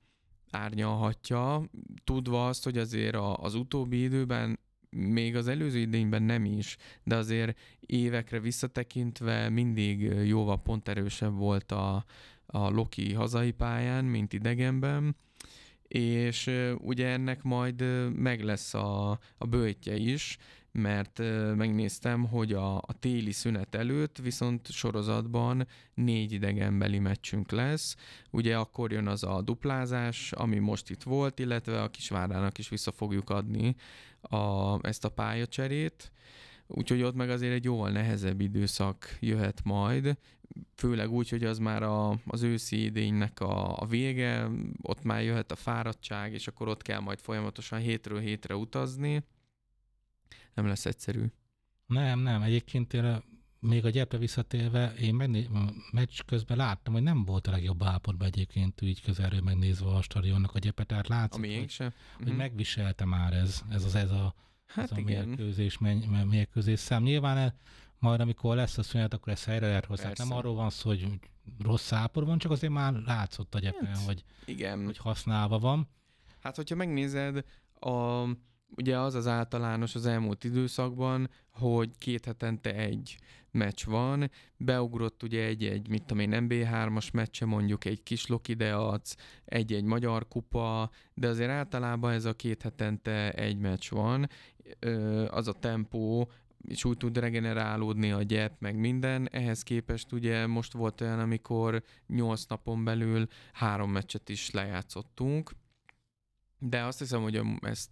árnyalhatja, 0.51 1.69
tudva 2.03 2.47
azt, 2.47 2.63
hogy 2.63 2.77
azért 2.77 3.15
a, 3.15 3.37
az 3.37 3.55
utóbbi 3.55 4.03
időben 4.03 4.59
még 4.89 5.35
az 5.35 5.47
előző 5.47 5.79
idényben 5.79 6.23
nem 6.23 6.45
is, 6.45 6.77
de 7.03 7.15
azért 7.15 7.59
évekre 7.79 8.39
visszatekintve 8.39 9.49
mindig 9.49 10.01
jóval 10.01 10.61
pont 10.61 10.87
erősebb 10.87 11.33
volt 11.33 11.71
a, 11.71 12.05
a 12.45 12.69
Loki 12.69 13.13
hazai 13.13 13.51
pályán, 13.51 14.05
mint 14.05 14.33
idegenben, 14.33 15.15
és 15.87 16.51
ugye 16.77 17.07
ennek 17.07 17.43
majd 17.43 17.83
meg 18.15 18.43
lesz 18.43 18.73
a, 18.73 19.19
a 19.37 19.45
bőtje 19.45 19.95
is, 19.95 20.37
mert 20.71 21.19
megnéztem, 21.55 22.25
hogy 22.25 22.53
a, 22.53 22.75
a 22.77 22.99
téli 22.99 23.31
szünet 23.31 23.75
előtt 23.75 24.17
viszont 24.17 24.71
sorozatban 24.71 25.67
négy 25.93 26.31
idegenbeli 26.31 26.99
meccsünk 26.99 27.51
lesz. 27.51 27.95
Ugye 28.31 28.57
akkor 28.57 28.91
jön 28.91 29.07
az 29.07 29.23
a 29.23 29.41
duplázás, 29.41 30.31
ami 30.31 30.59
most 30.59 30.89
itt 30.89 31.03
volt, 31.03 31.39
illetve 31.39 31.81
a 31.81 31.89
Kisvárdának 31.89 32.57
is 32.57 32.69
vissza 32.69 32.91
fogjuk 32.91 33.29
adni 33.29 33.75
a, 34.21 34.77
ezt 34.87 35.05
a 35.05 35.09
pályacserét. 35.09 36.11
Úgyhogy 36.67 37.01
ott 37.01 37.15
meg 37.15 37.29
azért 37.29 37.53
egy 37.53 37.63
jóval 37.63 37.89
nehezebb 37.89 38.41
időszak 38.41 39.17
jöhet 39.19 39.61
majd, 39.63 40.17
főleg 40.75 41.11
úgy, 41.11 41.29
hogy 41.29 41.43
az 41.43 41.57
már 41.57 41.83
a, 41.83 42.19
az 42.25 42.41
őszi 42.41 42.83
idénynek 42.83 43.39
a, 43.39 43.77
a 43.77 43.85
vége, 43.85 44.49
ott 44.81 45.03
már 45.03 45.23
jöhet 45.23 45.51
a 45.51 45.55
fáradtság, 45.55 46.33
és 46.33 46.47
akkor 46.47 46.67
ott 46.67 46.81
kell 46.81 46.99
majd 46.99 47.19
folyamatosan 47.19 47.79
hétről 47.79 48.19
hétre 48.19 48.55
utazni. 48.55 49.23
Nem 50.53 50.67
lesz 50.67 50.85
egyszerű. 50.85 51.25
Nem, 51.85 52.19
nem. 52.19 52.41
Egyébként 52.41 52.93
én 52.93 53.23
még 53.59 53.85
a 53.85 53.89
gyepre 53.89 54.17
visszatérve, 54.17 54.93
én 54.93 55.15
megné- 55.15 55.49
meccs 55.91 56.19
közben 56.25 56.57
láttam, 56.57 56.93
hogy 56.93 57.03
nem 57.03 57.25
volt 57.25 57.47
a 57.47 57.51
legjobb 57.51 57.83
állapotban 57.83 58.27
egyébként 58.27 58.81
így 58.81 59.01
közelről 59.01 59.41
megnézve 59.41 59.89
a 59.89 60.01
stadionnak 60.01 60.55
a 60.55 60.59
gyepet, 60.59 60.87
tehát 60.87 61.07
látszott, 61.07 61.43
a 61.43 61.57
hogy, 61.57 61.69
sem. 61.69 61.93
hogy 62.17 62.27
mm-hmm. 62.27 62.35
megviselte 62.35 63.05
már 63.05 63.33
ez, 63.33 63.61
ez 63.69 63.83
az 63.83 63.95
ez 63.95 64.11
a, 64.11 64.35
hát 64.65 64.91
ez 64.91 64.97
a 64.97 64.99
igen. 64.99 65.27
mérkőzés, 65.27 65.77
mérkőzés 66.29 66.79
szám. 66.79 67.03
Nyilván 67.03 67.37
el, 67.37 67.59
majd 68.05 68.19
amikor 68.19 68.55
lesz 68.55 68.77
a 68.77 68.83
szünet, 68.83 69.13
akkor 69.13 69.33
ezt 69.33 69.45
helyre 69.45 69.67
lehet 69.67 69.85
hozzá. 69.85 70.11
Nem 70.17 70.31
arról 70.31 70.55
van 70.55 70.69
szó, 70.69 70.89
hogy 70.89 71.07
rossz 71.63 71.91
ápor 71.91 72.25
van, 72.25 72.37
csak 72.37 72.51
azért 72.51 72.73
már 72.73 72.93
látszott 72.93 73.55
a 73.55 73.59
gyepen, 73.59 73.85
hát, 73.85 74.05
hogy, 74.05 74.23
igen. 74.45 74.85
hogy 74.85 74.97
használva 74.97 75.59
van. 75.59 75.89
Hát, 76.41 76.55
hogyha 76.55 76.75
megnézed, 76.75 77.43
a, 77.79 78.23
ugye 78.75 78.99
az 78.99 79.15
az 79.15 79.27
általános 79.27 79.95
az 79.95 80.05
elmúlt 80.05 80.43
időszakban, 80.43 81.29
hogy 81.49 81.97
két 81.97 82.25
hetente 82.25 82.75
egy 82.75 83.17
meccs 83.51 83.85
van, 83.85 84.31
beugrott 84.57 85.23
ugye 85.23 85.43
egy-egy, 85.43 85.89
mit 85.89 86.03
tudom 86.05 86.31
én, 86.31 86.47
MB3-as 86.49 87.13
meccse, 87.13 87.45
mondjuk 87.45 87.85
egy 87.85 88.03
kis 88.03 88.27
Loki 88.27 88.53
Deac, 88.53 89.13
egy-egy 89.45 89.83
magyar 89.83 90.27
kupa, 90.27 90.89
de 91.13 91.27
azért 91.27 91.49
általában 91.49 92.11
ez 92.11 92.25
a 92.25 92.33
két 92.33 92.61
hetente 92.61 93.31
egy 93.31 93.57
meccs 93.57 93.89
van, 93.89 94.29
az 95.29 95.47
a 95.47 95.53
tempó, 95.53 96.31
és 96.67 96.85
úgy 96.85 96.97
tud 96.97 97.17
regenerálódni 97.17 98.11
a 98.11 98.21
gyep, 98.21 98.53
meg 98.59 98.77
minden. 98.77 99.29
Ehhez 99.31 99.63
képest 99.63 100.11
ugye 100.11 100.47
most 100.47 100.73
volt 100.73 101.01
olyan, 101.01 101.19
amikor 101.19 101.83
nyolc 102.07 102.45
napon 102.45 102.83
belül 102.83 103.27
három 103.53 103.91
meccset 103.91 104.29
is 104.29 104.51
lejátszottunk, 104.51 105.51
de 106.59 106.83
azt 106.83 106.99
hiszem, 106.99 107.21
hogy 107.21 107.41
ezt 107.61 107.89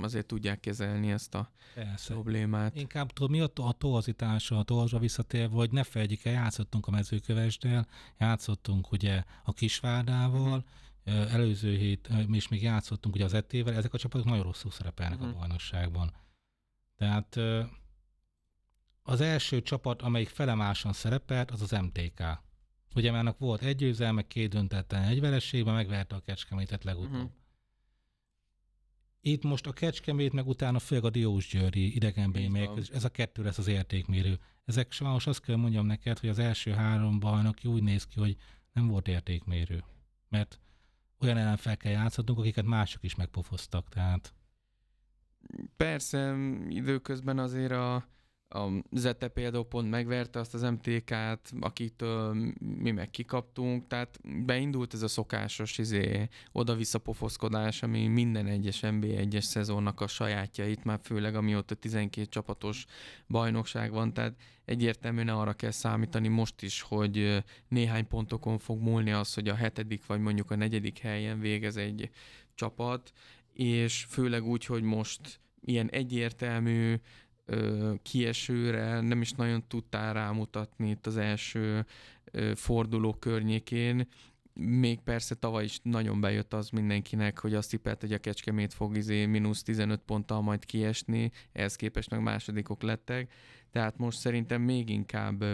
azért 0.00 0.26
tudják 0.26 0.60
kezelni, 0.60 1.10
ezt 1.10 1.34
a 1.34 1.50
Persze. 1.74 2.12
problémát. 2.12 2.76
Inkább 2.76 3.12
tudom, 3.12 3.30
mi 3.30 3.40
a, 3.40 3.50
a 3.54 3.72
torzítása, 3.72 4.58
a 4.58 4.62
torzsba 4.62 4.98
visszatérve, 4.98 5.54
hogy 5.54 5.70
ne 5.70 5.82
felejtjük 5.82 6.24
el, 6.24 6.32
játszottunk 6.32 6.86
a 6.86 6.90
mezőkövesdel, 6.90 7.86
játszottunk 8.18 8.92
ugye 8.92 9.24
a 9.44 9.52
Kisvárdával, 9.52 10.64
előző 11.04 11.76
hét, 11.76 12.08
is 12.30 12.48
még 12.48 12.62
játszottunk 12.62 13.14
ugye 13.14 13.24
az 13.24 13.34
etével, 13.34 13.74
ezek 13.74 13.94
a 13.94 13.98
csapatok 13.98 14.26
nagyon 14.26 14.42
rosszul 14.42 14.70
szerepelnek 14.70 15.18
uh-huh. 15.18 15.28
a 15.28 15.30
mhm. 15.30 15.40
bajnokságban. 15.40 16.12
Tehát 16.96 17.36
az 19.10 19.20
első 19.20 19.62
csapat, 19.62 20.02
amelyik 20.02 20.28
felemásan 20.28 20.92
szerepelt, 20.92 21.50
az 21.50 21.62
az 21.62 21.70
MTK. 21.70 22.22
Ugye 22.94 23.10
már 23.10 23.34
volt 23.38 23.62
egy 23.62 23.76
győzelme, 23.76 24.22
két 24.22 24.50
döntetlen 24.50 25.02
egy 25.02 25.20
vereségben, 25.20 25.74
megverte 25.74 26.16
a 26.16 26.20
Kecskemétet 26.20 26.84
legutóbb. 26.84 27.12
Uh-huh. 27.12 27.30
Itt 29.20 29.42
most 29.42 29.66
a 29.66 29.72
Kecskemét, 29.72 30.32
meg 30.32 30.46
utána 30.46 30.78
főleg 30.78 31.04
a 31.04 31.10
Diósgyőri 31.10 31.94
idegenben 31.94 32.56
ez 32.92 33.04
a 33.04 33.08
kettő 33.08 33.42
lesz 33.42 33.58
az 33.58 33.66
értékmérő. 33.66 34.38
Ezek 34.64 34.92
sajnos 34.92 35.26
azt 35.26 35.40
kell 35.40 35.56
mondjam 35.56 35.86
neked, 35.86 36.18
hogy 36.18 36.28
az 36.28 36.38
első 36.38 36.72
három 36.72 37.18
bajnok 37.18 37.56
úgy 37.64 37.82
néz 37.82 38.06
ki, 38.06 38.20
hogy 38.20 38.36
nem 38.72 38.86
volt 38.86 39.08
értékmérő. 39.08 39.84
Mert 40.28 40.60
olyan 41.20 41.36
ellenfel 41.36 41.76
kell 41.76 41.92
játszhatunk, 41.92 42.38
akiket 42.38 42.64
mások 42.64 43.02
is 43.02 43.14
megpofoztak, 43.14 43.88
tehát... 43.88 44.34
Persze, 45.76 46.36
időközben 46.68 47.38
azért 47.38 47.72
a, 47.72 48.08
a 48.52 48.68
Zete 48.92 49.28
például 49.28 49.64
pont 49.64 49.90
megverte 49.90 50.38
azt 50.38 50.54
az 50.54 50.62
MTK-t, 50.62 51.52
akit 51.60 52.04
mi 52.58 52.90
meg 52.90 53.10
kikaptunk, 53.10 53.86
tehát 53.86 54.20
beindult 54.44 54.94
ez 54.94 55.02
a 55.02 55.08
szokásos 55.08 55.78
izé, 55.78 56.28
oda-vissza 56.52 56.98
pofoszkodás, 56.98 57.82
ami 57.82 58.06
minden 58.06 58.46
egyes 58.46 58.80
NBA 58.80 59.06
egyes 59.06 59.44
szezonnak 59.44 60.00
a 60.00 60.06
sajátjait, 60.06 60.84
már 60.84 61.00
főleg 61.02 61.34
amióta 61.34 61.74
12 61.74 62.26
csapatos 62.26 62.84
bajnokság 63.28 63.90
van, 63.90 64.12
tehát 64.12 64.34
egyértelműen 64.64 65.28
arra 65.28 65.52
kell 65.52 65.70
számítani 65.70 66.28
most 66.28 66.62
is, 66.62 66.80
hogy 66.80 67.44
néhány 67.68 68.06
pontokon 68.06 68.58
fog 68.58 68.80
múlni 68.80 69.12
az, 69.12 69.34
hogy 69.34 69.48
a 69.48 69.54
hetedik 69.54 70.06
vagy 70.06 70.20
mondjuk 70.20 70.50
a 70.50 70.56
negyedik 70.56 70.98
helyen 70.98 71.40
végez 71.40 71.76
egy 71.76 72.10
csapat, 72.54 73.12
és 73.52 74.06
főleg 74.08 74.44
úgy, 74.44 74.64
hogy 74.64 74.82
most 74.82 75.40
ilyen 75.64 75.90
egyértelmű 75.90 76.94
kiesőre 78.02 79.00
nem 79.00 79.20
is 79.20 79.32
nagyon 79.32 79.64
tudtál 79.68 80.12
rámutatni 80.12 80.90
itt 80.90 81.06
az 81.06 81.16
első 81.16 81.86
ö, 82.24 82.52
forduló 82.54 83.14
környékén. 83.14 84.08
Még 84.52 85.00
persze 85.00 85.34
tavaly 85.34 85.64
is 85.64 85.80
nagyon 85.82 86.20
bejött 86.20 86.54
az 86.54 86.68
mindenkinek, 86.70 87.38
hogy 87.38 87.54
azt 87.54 87.70
tippelt, 87.70 88.00
hogy 88.00 88.12
a 88.12 88.18
Kecskemét 88.18 88.74
fog 88.74 88.96
izé 88.96 89.26
mínusz 89.26 89.62
15 89.62 90.00
ponttal 90.00 90.40
majd 90.40 90.64
kiesni, 90.64 91.30
ehhez 91.52 91.76
képest 91.76 92.10
meg 92.10 92.22
másodikok 92.22 92.82
lettek. 92.82 93.32
Tehát 93.72 93.98
most 93.98 94.18
szerintem 94.18 94.62
még 94.62 94.88
inkább 94.88 95.44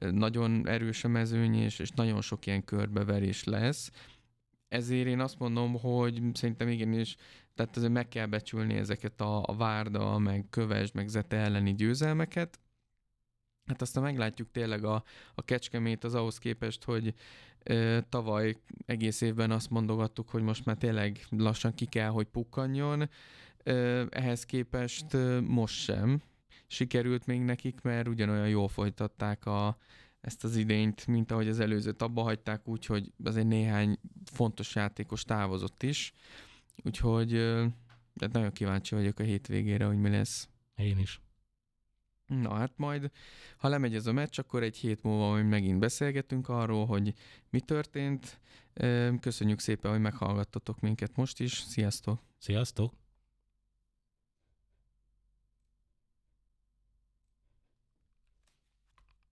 nagyon 0.00 0.68
erős 0.68 1.04
a 1.04 1.08
mezőny, 1.08 1.54
és, 1.54 1.78
és 1.78 1.90
nagyon 1.90 2.20
sok 2.20 2.46
ilyen 2.46 2.64
körbeverés 2.64 3.44
lesz. 3.44 3.90
Ezért 4.68 5.06
én 5.06 5.20
azt 5.20 5.38
mondom, 5.38 5.78
hogy 5.78 6.22
szerintem 6.32 6.68
igenis 6.68 7.16
tehát 7.54 7.76
azért 7.76 7.92
meg 7.92 8.08
kell 8.08 8.26
becsülni 8.26 8.74
ezeket 8.74 9.20
a, 9.20 9.42
a 9.46 9.54
Várda, 9.56 10.18
meg 10.18 10.46
Köves, 10.50 10.92
meg 10.92 11.08
Zete 11.08 11.36
elleni 11.36 11.74
győzelmeket. 11.74 12.60
Hát 13.66 13.82
aztán 13.82 14.02
meglátjuk 14.02 14.50
tényleg 14.50 14.84
a, 14.84 15.04
a 15.34 15.42
Kecskemét 15.42 16.04
az 16.04 16.14
ahhoz 16.14 16.38
képest, 16.38 16.84
hogy 16.84 17.14
ö, 17.62 17.98
tavaly 18.08 18.56
egész 18.86 19.20
évben 19.20 19.50
azt 19.50 19.70
mondogattuk, 19.70 20.28
hogy 20.28 20.42
most 20.42 20.64
már 20.64 20.76
tényleg 20.76 21.26
lassan 21.30 21.74
ki 21.74 21.84
kell, 21.84 22.08
hogy 22.08 22.26
pukkanjon. 22.26 23.10
Ö, 23.62 24.04
ehhez 24.10 24.44
képest 24.44 25.14
ö, 25.14 25.40
most 25.40 25.74
sem 25.74 26.22
sikerült 26.66 27.26
még 27.26 27.40
nekik, 27.40 27.80
mert 27.80 28.08
ugyanolyan 28.08 28.48
jól 28.48 28.68
folytatták 28.68 29.46
a, 29.46 29.76
ezt 30.24 30.44
az 30.44 30.56
idényt, 30.56 31.06
mint 31.06 31.30
ahogy 31.30 31.48
az 31.48 31.60
előzőt 31.60 32.02
abba 32.02 32.22
hagyták, 32.22 32.68
úgyhogy 32.68 33.12
azért 33.24 33.46
néhány 33.46 33.98
fontos 34.24 34.74
játékos 34.74 35.24
távozott 35.24 35.82
is. 35.82 36.12
Úgyhogy 36.84 37.30
de 38.12 38.28
nagyon 38.32 38.52
kíváncsi 38.52 38.94
vagyok 38.94 39.18
a 39.18 39.22
hétvégére, 39.22 39.84
hogy 39.84 39.98
mi 39.98 40.08
lesz. 40.08 40.48
Én 40.76 40.98
is. 40.98 41.20
Na 42.26 42.54
hát 42.54 42.72
majd, 42.76 43.10
ha 43.56 43.68
lemegy 43.68 43.94
ez 43.94 44.06
a 44.06 44.12
meccs, 44.12 44.38
akkor 44.38 44.62
egy 44.62 44.76
hét 44.76 45.02
múlva 45.02 45.28
majd 45.28 45.46
megint 45.46 45.78
beszélgetünk 45.78 46.48
arról, 46.48 46.86
hogy 46.86 47.14
mi 47.50 47.60
történt. 47.60 48.40
Köszönjük 49.20 49.60
szépen, 49.60 49.90
hogy 49.90 50.00
meghallgattatok 50.00 50.80
minket 50.80 51.16
most 51.16 51.40
is. 51.40 51.52
Sziasztok! 51.52 52.20
Sziasztok! 52.38 53.03